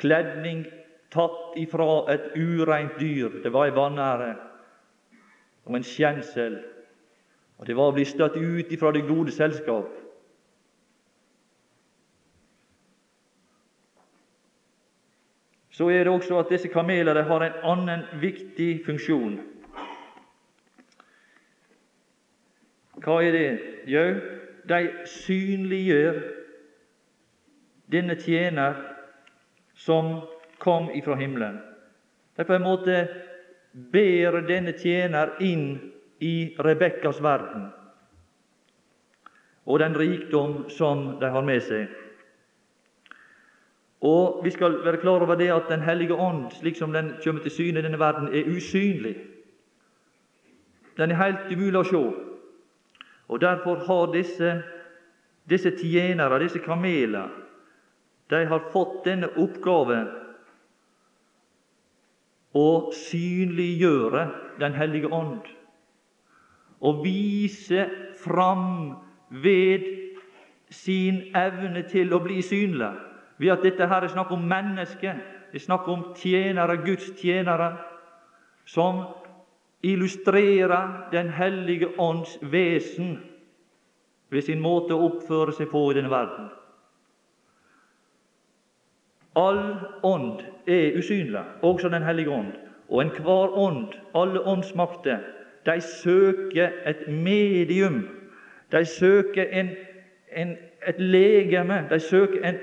[0.00, 0.64] kledning
[1.12, 3.42] tatt ifra et ureint dyr.
[3.44, 4.30] Det var en vanære
[5.68, 6.56] og en skjensel,
[7.60, 9.99] og det var å bli støtt ut ifra det gode selskap.
[15.80, 19.38] Så er det også at disse kamelene har en annen viktig funksjon.
[23.00, 23.52] hva er det?
[23.88, 24.02] Jo,
[24.68, 26.18] de synliggjør
[27.88, 28.76] denne tjener
[29.72, 30.18] som
[30.60, 31.56] kom ifra himmelen.
[32.36, 32.98] De på en måte
[33.72, 35.78] ber denne tjener inn
[36.20, 37.70] i Rebekkas verden
[39.64, 41.88] og den rikdom som de har med seg.
[44.00, 47.42] Og Vi skal være klar over det at Den hellige ånd, slik som den kommer
[47.42, 49.16] til syne i denne verden, er usynlig.
[50.96, 52.00] Den er helt umulig å se.
[53.28, 54.62] Og Derfor har disse,
[55.50, 57.28] disse tjenere, disse kameler,
[58.30, 60.04] de har fått denne oppgave
[62.54, 64.28] å synliggjøre
[64.60, 65.46] Den hellige ånd.
[66.80, 67.86] Og vise
[68.24, 68.96] fram
[69.30, 69.86] ved
[70.70, 73.09] sin evne til å bli synlig.
[73.40, 75.16] Ved at dette her er snakk om mennesker,
[75.52, 77.76] det er snakk om tjenere, Guds tjenere,
[78.68, 79.02] som
[79.82, 83.18] illustrerer Den hellige ånds vesen
[84.30, 86.50] ved sin måte å oppføre seg på i denne verden.
[89.34, 89.62] All
[90.06, 92.52] ånd er usynlig, også Den hellige ånd.
[92.88, 95.18] Og enhver ånd, alle åndsmakter,
[95.66, 98.08] de søker et medium.
[98.72, 99.70] De søker en,
[100.32, 101.86] en, et legeme.
[101.90, 102.58] De søker en,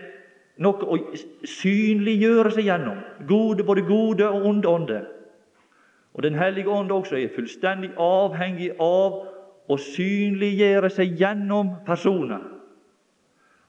[0.58, 0.98] noe å
[1.46, 3.00] synliggjøre seg gjennom.
[3.30, 5.06] Gode, både gode og onde ånder.
[6.18, 9.20] Og Den hellige ånd også er fullstendig avhengig av
[9.70, 12.42] å synliggjøre seg gjennom personer.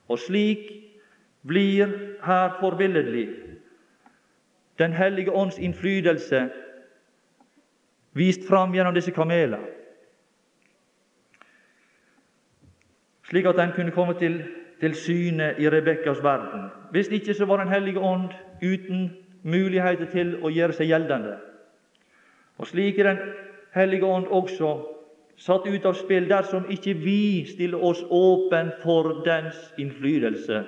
[0.09, 0.71] Og slik
[1.45, 1.91] blir
[2.25, 3.29] her forbilledlig
[4.79, 6.45] Den hellige ånds innflytelse
[8.15, 9.59] vist fram gjennom disse kameler,
[13.27, 14.39] slik at den kunne komme til,
[14.79, 16.69] til syne i Rebekkas verden.
[16.91, 18.29] Hvis ikke så var Den hellige ånd
[18.63, 19.11] uten
[19.43, 21.37] muligheter til å gjøre seg gjeldende.
[22.57, 23.19] Og slik er Den
[23.73, 24.73] hellige ånd også
[25.39, 30.63] satt ut av spill dersom ikke vi stiller oss åpen for dens innflytelse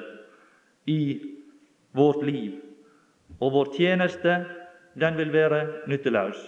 [0.87, 1.19] i
[1.91, 2.55] vårt liv.
[3.39, 4.45] Og vår tjeneste,
[4.99, 6.39] den vil være nytteløs.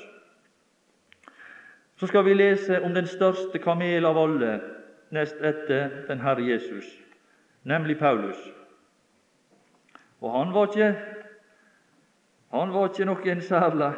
[1.99, 4.59] Så skal vi lese om den største kamel av alle,
[5.11, 6.87] nest etter den Herre Jesus,
[7.63, 8.39] nemlig Paulus.
[10.21, 10.95] Og han var ikke
[12.53, 13.93] han var ikke noen særlig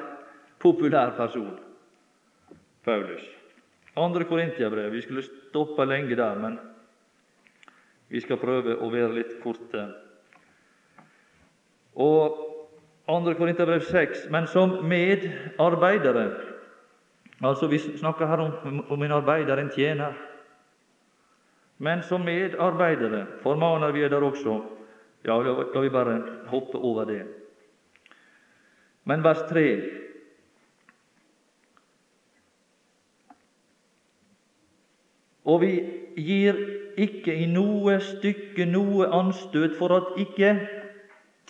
[0.64, 1.58] populær person,
[2.86, 3.26] Paulus.
[4.00, 4.92] Andre Korintiabrev.
[4.92, 6.56] Vi skulle stoppe lenge der, men
[8.08, 9.84] vi skal prøve å være litt korte.
[11.96, 12.42] Og
[13.12, 14.28] andre Korinterbrev 6.
[14.32, 16.30] Men som medarbeidere
[17.44, 20.14] Altså, vi snakker her om, om en arbeider, en tjener.
[21.78, 24.62] Men som medarbeidere formaner vi dere også.
[25.26, 27.24] Ja, la vi bare hoppe over det.
[29.04, 29.66] Men vers 3
[35.46, 35.74] Og vi
[36.18, 36.58] gir
[36.98, 40.56] ikke i noe stykke noe anstøt for at ikke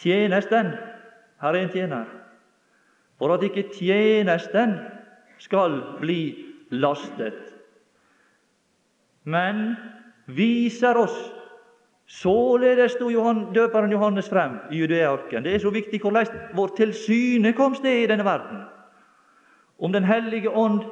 [0.02, 0.74] tjenesten
[1.42, 2.06] Her er en tjener.
[3.20, 4.76] For at ikke tjenesten
[5.40, 7.38] skal bli lastet.
[9.24, 9.76] Men
[10.26, 11.16] viser oss
[12.08, 15.44] Således sto Johan, døperen Johannes frem i Judearken.
[15.44, 18.62] Det er så viktig hvordan vår tilsynekomst er i denne verden.
[19.80, 20.84] Om Den hellige ånd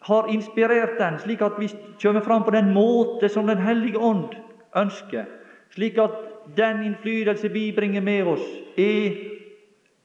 [0.00, 1.68] har inspirert den, slik at vi
[2.02, 4.32] kommer fram på den måte som Den hellige ånd
[4.76, 5.24] ønsker,
[5.70, 6.10] slik at
[6.56, 8.46] den innflytelse vi bringer med oss,
[8.78, 9.12] er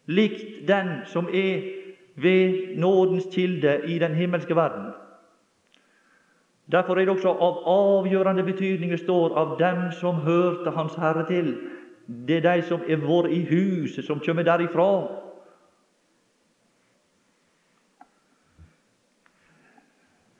[0.05, 1.63] likt den som er
[2.15, 4.91] ved nådens kilde i den himmelske verden.
[6.71, 11.25] Derfor er det også av avgjørende betydning det står av dem som hørte Hans Herre
[11.27, 11.51] til.
[12.07, 14.87] Det er de som er vært i huset, som kommer derifra.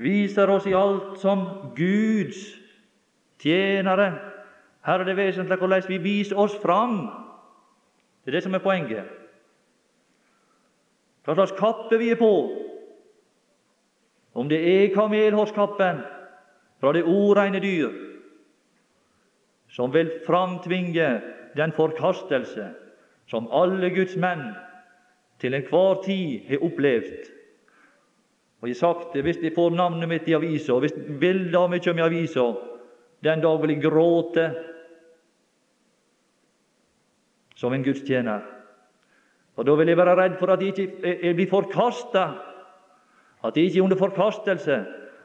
[0.02, 1.46] Viser oss i alt som
[1.78, 2.42] Guds
[3.40, 4.10] tjenere.
[4.86, 6.98] Her er det vesentlig hvordan vi viser oss fram.
[8.26, 9.06] Det er det som er poenget.
[11.26, 12.34] Hva slags kappe vi er på.
[14.36, 16.04] Om det er kamelhårskappen
[16.86, 17.94] fra det oreine dyr,
[19.74, 21.08] som vil framtvinge
[21.58, 22.68] den forkastelse
[23.26, 24.52] som alle Guds menn
[25.42, 27.32] til enhver tid har opplevd.
[28.62, 31.70] Og jeg har sagt det, Hvis jeg får navnet mitt i avisa, hvis bildet av
[31.70, 32.46] meg kommer i avisa,
[33.24, 34.46] den dag vil jeg gråte
[37.56, 38.42] som en gudstjener.
[39.58, 42.30] Og da vil jeg være redd for at jeg ikke blir forkasta,
[43.44, 44.84] at jeg ikke er under forkastelse,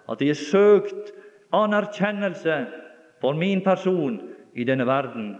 [0.09, 1.21] at jeg er søkt
[1.53, 2.57] anerkjennelse
[3.21, 4.21] for min person
[4.55, 5.35] i denne verden.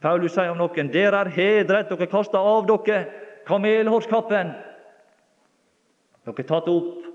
[0.00, 3.00] Paulus sier om noen dere er hedret, dere kaster av dere
[3.48, 4.52] kamelhårskappen.
[6.26, 7.06] Dere er tatt opp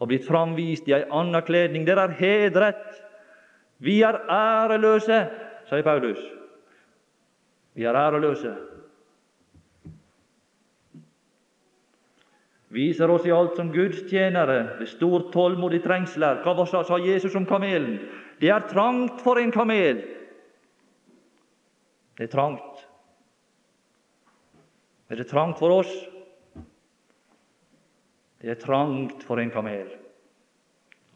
[0.00, 1.84] og blitt framvist i ei anna kledning.
[1.86, 2.82] Dere er hedret.
[3.80, 5.20] Vi er æreløse,
[5.68, 6.20] sier Paulus.
[7.76, 8.56] Vi er æreløse.
[12.70, 16.44] Viser oss i alt som Guds tjenere ved stor tålmod i trengsler.
[16.44, 17.98] Hva sa Jesus om kamelen?
[18.38, 20.04] Det er trangt for en kamel.
[22.16, 22.86] Det er trangt.
[25.10, 25.90] Er det trangt for oss?
[28.40, 29.90] Det er trangt for en kamel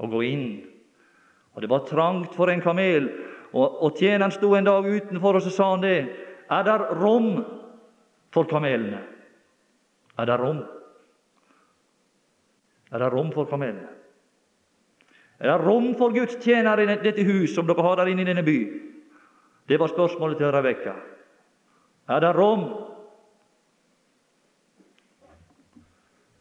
[0.03, 0.47] å gå inn.
[1.55, 3.07] Og det var trangt for en kamel.
[3.55, 5.99] Og, og tjeneren sto en dag utenfor, og så sa han det.
[6.51, 7.37] Er det rom
[8.35, 9.05] for kamelene?
[10.19, 10.65] Er det rom?
[12.95, 13.89] Er det rom for kamelene?
[15.41, 18.29] Er det rom for Guds tjenere i dette hus som dere har der inne i
[18.29, 18.59] denne by?
[19.69, 20.95] Det var spørsmålet til Rebekka.
[22.09, 22.69] Er det rom?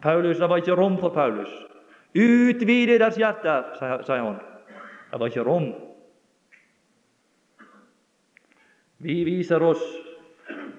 [0.03, 1.49] Paulus, Det var ikke rom for Paulus.
[2.13, 3.73] Utvide deres hjerter,
[4.05, 4.39] sier han.
[5.11, 5.71] Det var ikke rom.
[8.97, 9.81] Vi viser oss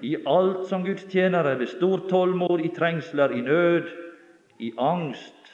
[0.01, 3.89] i alt som Guds tjenere, ved stor tålmod, i trengsler, i nød,
[4.59, 5.44] i angst,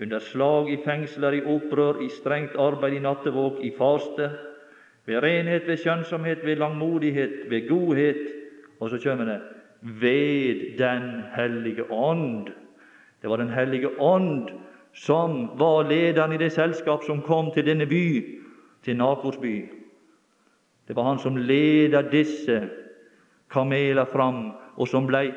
[0.00, 4.30] under slag, i fengsler, i opprør, i strengt arbeid, i nattevåk, i faste,
[5.06, 8.26] ved renhet, ved skjønnsomhet, ved langmodighet, ved godhet,
[8.80, 9.40] og så kommer det
[9.80, 12.48] ved Den hellige ånd.
[13.22, 14.48] Det var Den hellige ånd
[14.92, 18.40] som var lederen i det selskap som kom til denne by,
[18.84, 19.68] til Nakors by.
[20.88, 22.68] Det var han som leda disse
[23.50, 25.30] kameler fram, og som blei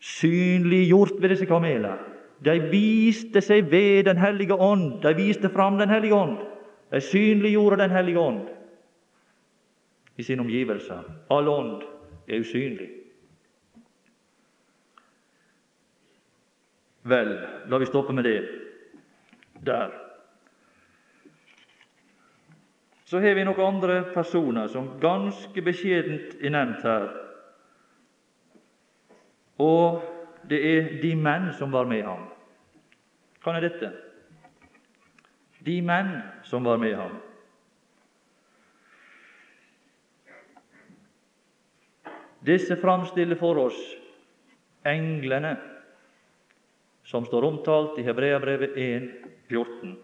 [0.00, 2.09] synliggjort ved disse kameler.
[2.44, 5.02] De viste seg ved Den hellige ånd.
[5.02, 6.38] De viste fram Den hellige ånd.
[6.90, 8.48] De synliggjorde Den hellige ånd
[10.20, 11.04] i sine omgivelser.
[11.30, 11.82] All ånd
[12.28, 12.90] er usynlig.
[17.02, 17.30] Vel,
[17.66, 18.42] la vi stoppe med det
[19.64, 19.94] der.
[23.04, 27.08] Så har vi noen andre personer som ganske beskjedent er nevnt her.
[29.58, 30.04] Og
[30.48, 32.28] det er de menn som var med ham.
[33.40, 33.90] Hva er dette?
[35.64, 36.14] De menn
[36.44, 37.18] som var med ham.
[42.46, 43.80] Disse framstiller for oss
[44.88, 45.56] englene
[47.04, 49.10] som står omtalt i Hebreabrevet 1,
[49.50, 49.98] 14.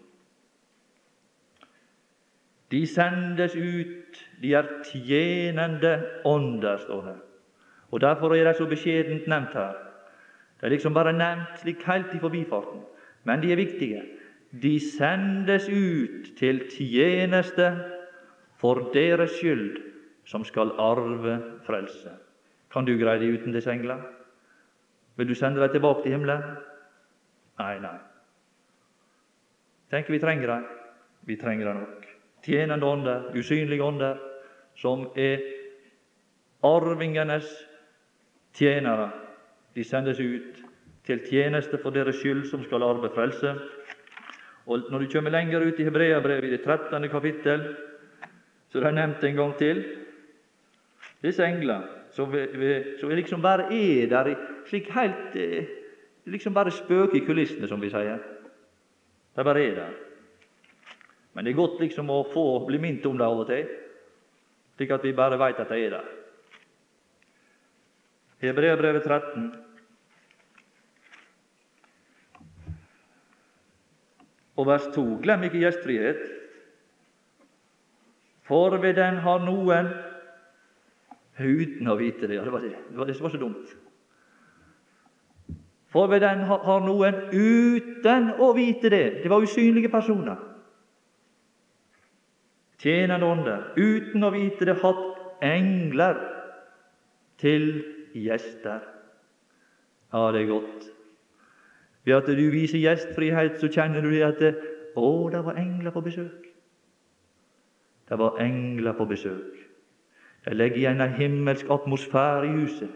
[2.71, 5.93] De sendes ut, de er tjenende
[6.27, 7.17] ånder, står det.
[7.91, 9.86] Og Derfor er de så beskjedent nevnt her.
[10.59, 12.81] De er liksom bare nevnt slik helt i forbifarten,
[13.23, 14.03] men de er viktige.
[14.51, 17.67] De sendes ut til tjeneste
[18.57, 19.77] for deres skyld,
[20.25, 21.37] som skal arve
[21.67, 22.11] frelse.
[22.73, 24.01] Kan du greie deg uten disse engler?
[25.17, 26.43] Vil du sende dem tilbake til himmelen?
[27.59, 27.97] Nei, nei.
[29.91, 30.65] Tenk, vi trenger dem.
[31.27, 32.09] Vi trenger dem nok.
[32.43, 34.19] Tjenende ånder, usynlige ånder,
[34.75, 35.41] som er
[36.63, 37.47] arvingenes
[38.53, 39.09] tjenere.
[39.77, 40.61] De sendes ut
[41.05, 43.51] til tjeneste for deres skyld, som skal arve frelse.
[44.65, 47.09] Og Når du kommer lenger ut i Hebreabrevet, i det 13.
[47.09, 47.75] kapittel,
[48.69, 49.83] så er det nevnt en gang til
[51.21, 52.33] disse englene som,
[52.99, 54.33] som liksom bare er der
[54.67, 55.69] slik helt eh,
[56.25, 58.17] liksom bare spøker i kulissene, som vi sier.
[59.37, 59.93] De bare er der.
[61.33, 63.69] Men det er godt liksom å få bli minnet om det av og til,
[64.75, 66.09] slik at vi bare veit at de er der.
[68.41, 69.66] Hebreabrevet 13.
[74.57, 75.05] Og vers 2.
[75.21, 76.21] Glem ikke gjestfrihet,
[78.47, 79.89] for ved den har noen
[81.37, 82.37] uten å vite det.
[82.39, 82.73] Ja, det, var det.
[82.89, 83.73] det, var det som var så dumt.
[85.91, 90.39] For ved den har noen uten å vite det Det var usynlige personer.
[92.77, 96.19] Tjenende ånder, uten å vite det, hatt engler
[97.41, 97.71] til
[98.13, 98.83] gjester.
[100.13, 100.85] Ja, det er godt.
[102.07, 104.43] Ved at du viser gjestfrihet, så kjenner du det at
[104.97, 106.45] Å, det var engler på besøk.
[108.09, 109.57] Det var engler på besøk.
[110.45, 112.93] De legger igjen en himmelsk atmosfære i huset,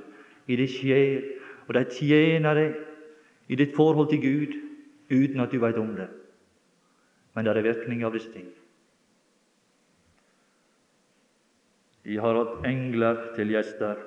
[0.47, 1.27] i det sjel,
[1.67, 4.55] og de tjener deg i ditt forhold til Gud
[5.11, 6.07] uten at du veit om det.
[7.35, 8.47] Men det er virkning av disse ting.
[12.07, 13.99] De har hatt engler til gjester.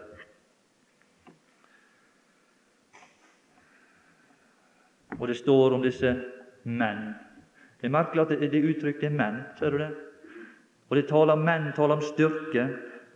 [5.21, 6.15] Og det står om disse
[6.65, 7.15] menn.
[7.81, 9.43] Det er merkelig at det, det uttrykket er menn.
[9.59, 9.91] Ser du det?
[10.91, 12.69] Og det taler om menn taler om styrke.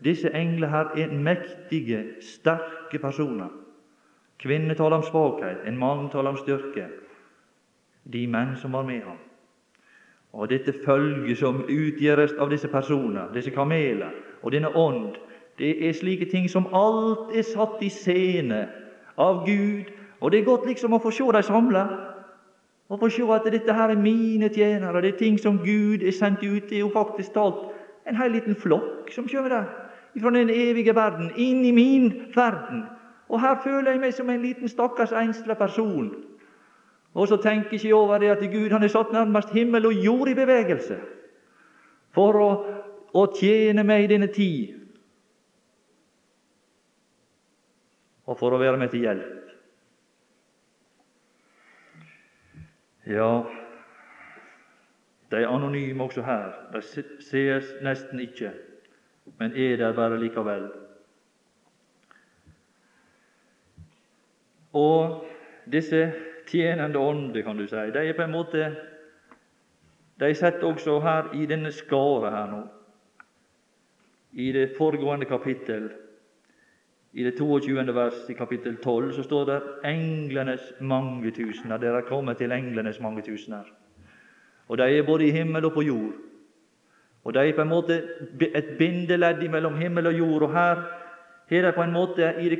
[0.04, 3.50] Disse englene her er mektige, sterke personer.
[4.38, 6.86] Kvinner taler om svakhet, en mann taler om styrke.
[8.12, 9.18] de menn som var med ham.
[10.32, 14.10] Og dette følget som utgjøres av disse personer, disse kameler,
[14.42, 15.16] og denne ånd,
[15.58, 18.68] det er slike ting som alt er satt i scene
[19.18, 19.90] av Gud.
[20.20, 21.84] Og det er godt liksom å få se dem samla.
[22.88, 26.14] Og få se at dette her er mine tjenere, det er ting som Gud er
[26.16, 26.70] sendt ut.
[26.70, 27.68] Det er jo faktisk talt
[28.08, 29.68] en hel liten flokk som kommer der
[30.18, 32.86] fra den evige verden inn i min verden.
[33.28, 36.08] Og her føler jeg meg som en liten stakkars enslig person.
[37.14, 39.92] Og så tenker jeg ikke over det at Gud han er satt nærmest himmel og
[39.92, 40.96] jord i bevegelse
[42.16, 42.48] for å,
[43.14, 44.74] å tjene meg i denne tid,
[48.28, 49.37] og for å være meg til hjelp.
[53.08, 53.42] Ja,
[55.30, 56.52] de er anonyme også her.
[56.72, 56.82] De
[57.24, 58.52] sees nesten ikke,
[59.38, 60.70] men er der bare likevel.
[64.72, 65.24] Og
[65.72, 66.12] disse
[66.46, 68.76] tjenende ånder, kan du si, de er på en måte
[70.20, 72.62] De sitter også her i denne skare her nå.
[74.32, 75.92] I det foregående kapittel,
[77.18, 77.94] i det 22.
[77.94, 81.80] vers i kapittel 12, så står det 'englenes mange tusener'.
[81.80, 83.64] Dere er kommet til englenes mange tusener.
[84.68, 86.12] Og de er både i himmel og på jord.
[87.24, 88.02] Og de er på en måte
[88.54, 90.42] et bindeledd mellom himmel og jord.
[90.42, 90.74] Og her
[91.50, 92.58] har de på en måte i,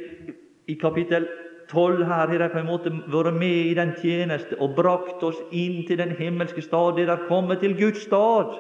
[0.67, 1.29] i kapittel
[1.69, 5.37] tolv her har de på en måte vært med i den tjeneste og brakt oss
[5.53, 6.97] inn til den himmelske stad.
[6.97, 8.57] De er kommet til Guds stad.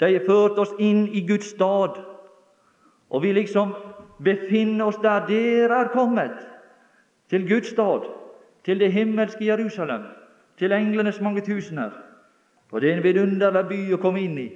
[0.00, 1.98] De har ført oss inn i Guds stad,
[3.10, 3.72] og vi liksom
[4.24, 5.26] befinner oss der.
[5.26, 6.36] Dere er kommet
[7.30, 8.06] til Guds stad,
[8.64, 10.02] til det himmelske Jerusalem,
[10.58, 11.90] til englenes mange tusener.
[12.72, 14.48] Og det er en vidunderlig by å komme inn i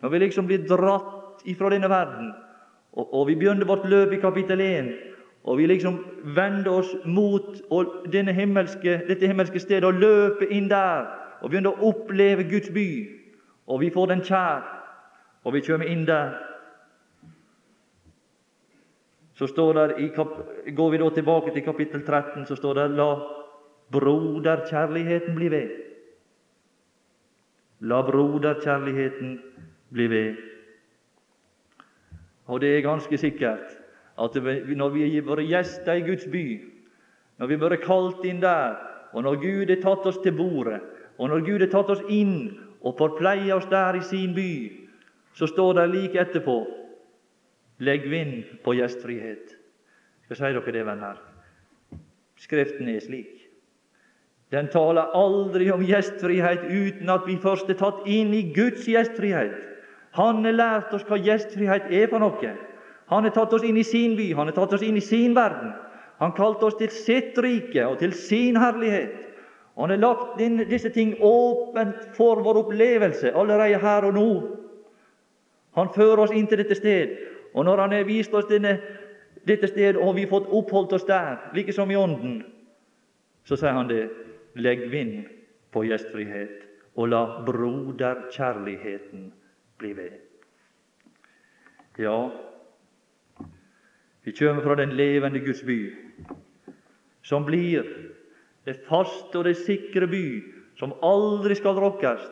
[0.00, 2.30] når vi liksom blir dratt ifra denne verden.
[2.96, 4.86] Og, og vi begynner vårt løp i kapittel 1
[5.44, 7.56] og vi liksom vender oss mot
[8.12, 11.06] himmelske, dette himmelske stedet og løper inn der
[11.40, 13.08] og begynner å oppleve Guds by.
[13.66, 14.64] Og vi får den kjær,
[15.44, 16.36] og vi kommer inn der.
[19.40, 20.08] Så står der i,
[20.76, 23.14] Går vi da tilbake til kapittel 13, så står det La
[23.92, 25.70] broderkjærligheten bli ved.
[27.80, 29.38] La broderkjærligheten
[29.92, 30.34] bli ved.
[32.46, 33.78] Og det er ganske sikkert
[34.20, 34.36] at
[34.76, 36.44] når vi har vært gjester i Guds by,
[37.38, 38.76] når vi har vært kalt inn der,
[39.12, 40.82] og når Gud har tatt oss til bordet,
[41.16, 44.52] og når Gud har tatt oss inn og forpleier oss der i sin by,
[45.32, 46.58] så står det like etterpå
[47.80, 49.54] Legg vind på gjestfrihet.
[50.26, 51.20] Skal si dere det, venner.
[52.40, 53.40] Skriften er slik.
[54.50, 59.54] Den taler aldri om gjestfrihet uten at vi først er tatt inn i Guds gjestfrihet.
[60.18, 62.52] Han har lært oss hva gjestfrihet er for noe.
[63.10, 65.36] Han har tatt oss inn i sin by, han har tatt oss inn i sin
[65.38, 65.72] verden.
[66.20, 69.14] Han kalte oss til sitt rike og til sin herlighet.
[69.78, 74.30] Og han har lagt inn disse ting åpent for vår opplevelse allerede her og nå.
[75.78, 77.14] Han fører oss inn til dette sted,
[77.54, 78.76] og når han har vist oss denne,
[79.46, 82.42] dette stedet, og vi har fått oppholdt oss der, like som i Ånden,
[83.44, 84.04] så sier han det
[84.60, 85.24] legg vind
[85.74, 86.66] på gjestfrihet,
[86.98, 89.30] og la broderkjærligheten
[89.80, 90.18] bli ved.
[91.98, 92.30] Ja,
[94.22, 95.78] vi kommer fra den levende Guds by,
[97.22, 97.86] som blir
[98.68, 100.24] det faste og det sikre by,
[100.78, 102.22] som aldri skal rokkes.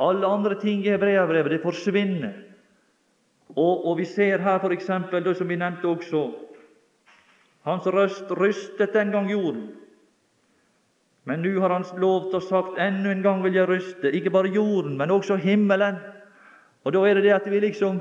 [0.00, 2.34] Alle andre ting i Hebreabrevet det forsvinner.
[3.56, 4.90] Og, og, vi ser her f.eks.
[5.24, 6.26] det som vi nevnte også
[7.66, 9.70] Hans røst rystet den gang jorden.
[11.24, 14.52] Men nå har Han lovt og sagt enda en gang vil jeg ryste, ikke bare
[14.54, 15.96] jorden, men også himmelen.
[16.84, 18.00] Og da er det det at vi liksom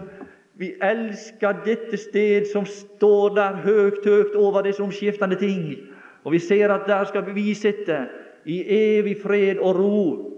[0.57, 5.75] vi elsker dette sted som står der høgt, høgt over disse omskiftende ting.
[6.23, 8.07] Og vi ser at der skal vi sitte
[8.45, 10.31] i evig fred og ro.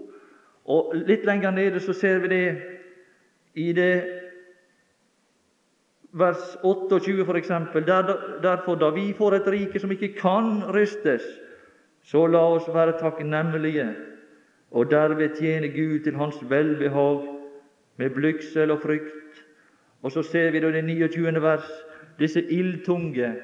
[0.64, 2.56] Og Litt lenger nede så ser vi det
[3.54, 3.92] i det
[6.18, 7.48] vers 28 f.eks.
[7.86, 8.12] Der,
[8.42, 11.22] derfor, da vi får et rike som ikke kan rystes,
[12.02, 13.88] så la oss være takknemlige
[14.70, 17.24] og derved tjene Gud til Hans velbehag
[17.96, 19.18] med blygsel og frykt
[20.02, 21.42] og så ser vi da det 29.
[21.42, 21.70] vers,
[22.18, 23.34] disse ildtunge.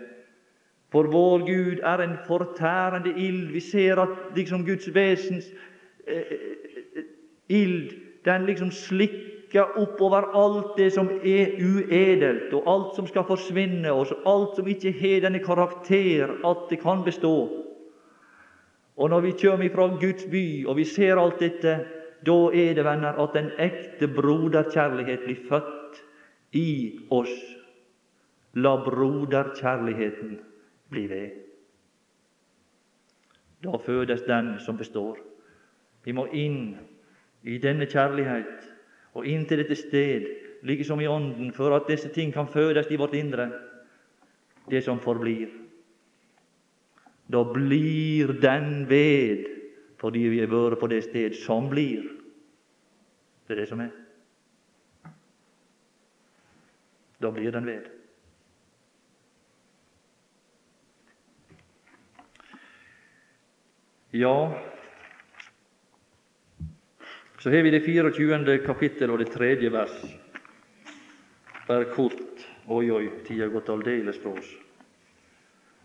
[0.92, 3.52] For vår Gud er en fortærende ild.
[3.52, 5.44] Vi ser at liksom Guds vesens
[6.06, 7.02] eh, eh
[7.48, 7.90] ild,
[8.24, 14.10] den liksom slikker oppover alt det som er uedelt, og alt som skal forsvinne, og
[14.26, 17.34] alt som ikke har denne karakter at det kan bestå.
[18.96, 21.78] Og når vi kommer fra Guds by, og vi ser alt dette,
[22.26, 26.02] da er det, venner, at den ekte broderkjærlighet blir født
[26.52, 27.34] i oss.
[28.54, 30.38] La broderkjærligheten
[30.90, 31.30] bli ved.
[33.64, 35.18] Da fødes den som består.
[36.04, 36.76] Vi må inn
[37.42, 38.73] i denne kjærlighet
[39.14, 40.26] og inn til dette sted,
[40.66, 43.50] like som i Ånden, for at disse ting kan fødes i vårt indre,
[44.70, 45.48] det som forblir.
[47.32, 49.46] Da blir den ved,
[50.00, 52.08] fordi vi har vært på det sted som blir.
[53.46, 53.92] Det er det som er.
[57.22, 57.90] Da blir den ved.
[64.14, 64.52] Ja,
[67.44, 68.58] så har vi det 24.
[68.58, 69.92] kapittel og det tredje vers.
[71.66, 72.40] Bare kort.
[72.72, 74.46] Oi, oi, tida har gått aldeles på oss.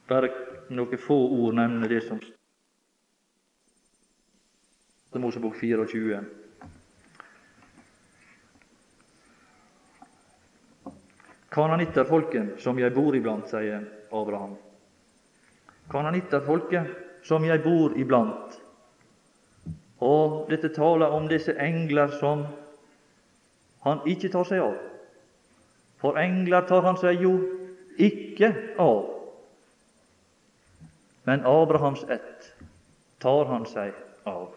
[0.08, 0.30] Bare
[0.72, 2.22] noen få ord nevner det som
[5.10, 6.22] står Mosebok 24.
[11.52, 13.84] Kananitterfolket som jeg bor iblant, sier
[14.16, 14.56] Abraham.
[15.92, 16.88] Kananitterfolket
[17.28, 18.62] som jeg bor iblant.
[20.00, 22.46] Og dette taler om disse engler som
[23.84, 24.78] han ikke tar seg av.
[26.00, 27.34] For engler tar han seg jo
[28.00, 29.02] ikke av.
[31.28, 32.54] Men Abrahams ett
[33.20, 33.92] tar han seg
[34.28, 34.48] av.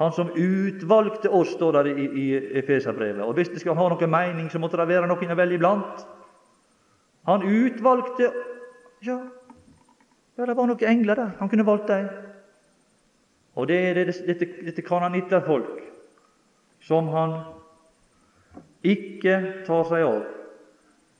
[0.00, 2.26] Han som utvalgte oss, står det i, i
[2.60, 3.24] Efeserbrevet.
[3.24, 6.06] Og hvis det skal ha noen mening, så måtte det være noen vel iblant.
[7.28, 8.30] Han utvalgte
[9.04, 9.16] Ja,
[10.36, 11.30] ja, det var noen engler der.
[11.40, 12.08] Han kunne valgt dem.
[13.60, 15.82] Og det er dette, dette, kananitterfolk
[16.80, 17.34] som han
[18.80, 19.34] ikke
[19.66, 20.22] tar seg av.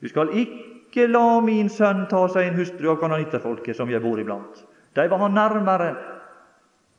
[0.00, 4.20] Du skal ikke la min sønn ta seg en hustru av kananitterfolket som jeg bor
[4.22, 4.64] iblant.
[4.96, 5.90] De var han nærmere,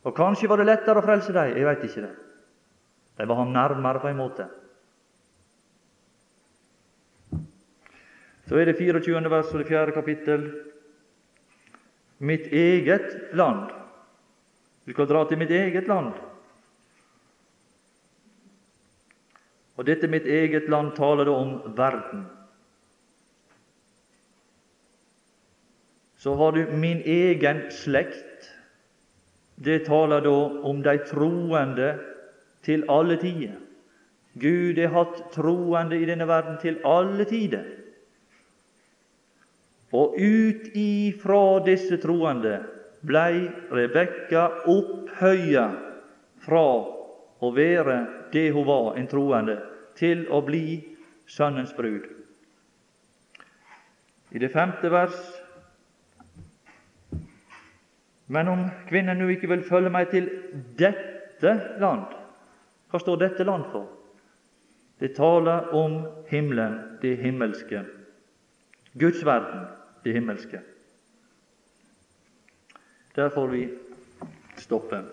[0.06, 1.58] og kanskje var det lettere å frelse dem.
[1.58, 2.14] Jeg veit ikke det.
[3.18, 4.48] De var han nærmere på en måte.
[8.46, 9.30] Så er det 24.
[9.32, 10.50] vers og det fjerde kapittel
[12.22, 13.81] mitt eget land.
[14.92, 16.10] Du skal dra til mitt eget land.
[19.80, 22.26] Og dette mitt eget land taler da om verden.
[26.20, 28.50] Så har du min egen slekt.
[29.56, 30.36] Det taler da
[30.74, 31.94] om de troende
[32.68, 33.56] til alle tider.
[34.44, 37.64] Gud har hatt troende i denne verden til alle tider.
[39.96, 42.60] Og ut ifra disse troende
[43.02, 45.68] blei Rebekka opphøya
[46.46, 46.66] fra
[47.42, 47.98] å være
[48.34, 49.58] det hun var, en troende,
[49.98, 50.82] til å bli
[51.32, 52.08] Sønnens brud.
[54.32, 55.18] I det femte vers
[58.32, 60.30] Men om kvinnen nå ikke vil følge meg til
[60.80, 61.52] dette
[61.84, 62.14] land
[62.88, 63.90] Hva står dette land for?
[65.04, 65.98] Det taler om
[66.30, 67.82] himmelen, det himmelske,
[68.94, 69.66] Guds verden
[70.06, 70.62] det himmelske.
[73.16, 73.78] Der får vi
[74.58, 75.04] stoppe.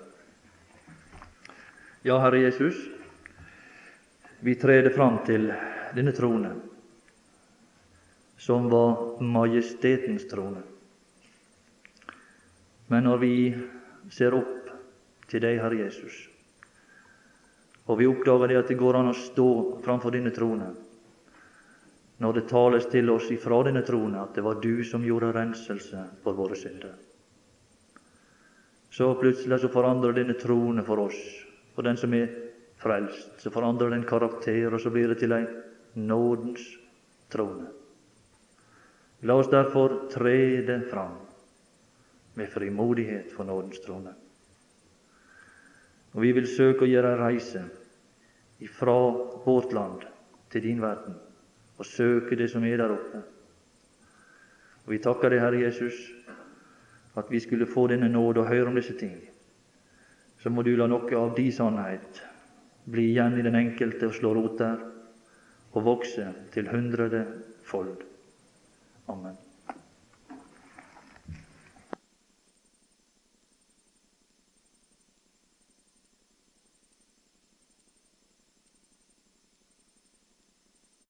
[2.02, 2.74] Ja, Herre Jesus,
[4.40, 5.48] vi treder fram til
[5.96, 6.52] denne trone,
[8.38, 10.62] som var majestetens trone.
[12.86, 13.32] Men når vi
[14.14, 14.70] ser opp
[15.26, 16.20] til deg, Herre Jesus,
[17.90, 19.50] og vi oppdager det at det går an å stå
[19.82, 20.70] framfor denne trone,
[22.22, 26.06] når det tales til oss ifra denne trone at det var du som gjorde renselse
[26.22, 26.94] for våre synder.
[28.90, 31.18] Så plutselig så forandrer denne troen for oss,
[31.74, 32.30] for den som er
[32.80, 35.44] frelst, så forandrer den karakter, og så blir det til ei
[35.98, 36.64] nådens
[37.30, 37.68] trone.
[39.26, 41.16] La oss derfor trede fram
[42.38, 44.14] med frimodighet for nådens trone.
[46.14, 47.64] Og vi vil søke å gjøre ei reise
[48.64, 48.94] ifra
[49.44, 50.06] vårt land
[50.52, 51.18] til din verden
[51.78, 53.20] og søke det som er der oppe.
[54.86, 55.98] Og Vi takker deg, Herre Jesus,
[57.18, 59.16] at vi skulle få denne nåde og høre om disse ting.
[60.38, 62.22] Så må du la noe av din sannhet
[62.88, 64.78] bli igjen i den enkelte og slå rot der,
[65.74, 67.24] og vokse til hundrede
[67.68, 68.00] fold.
[69.08, 69.47] Amen.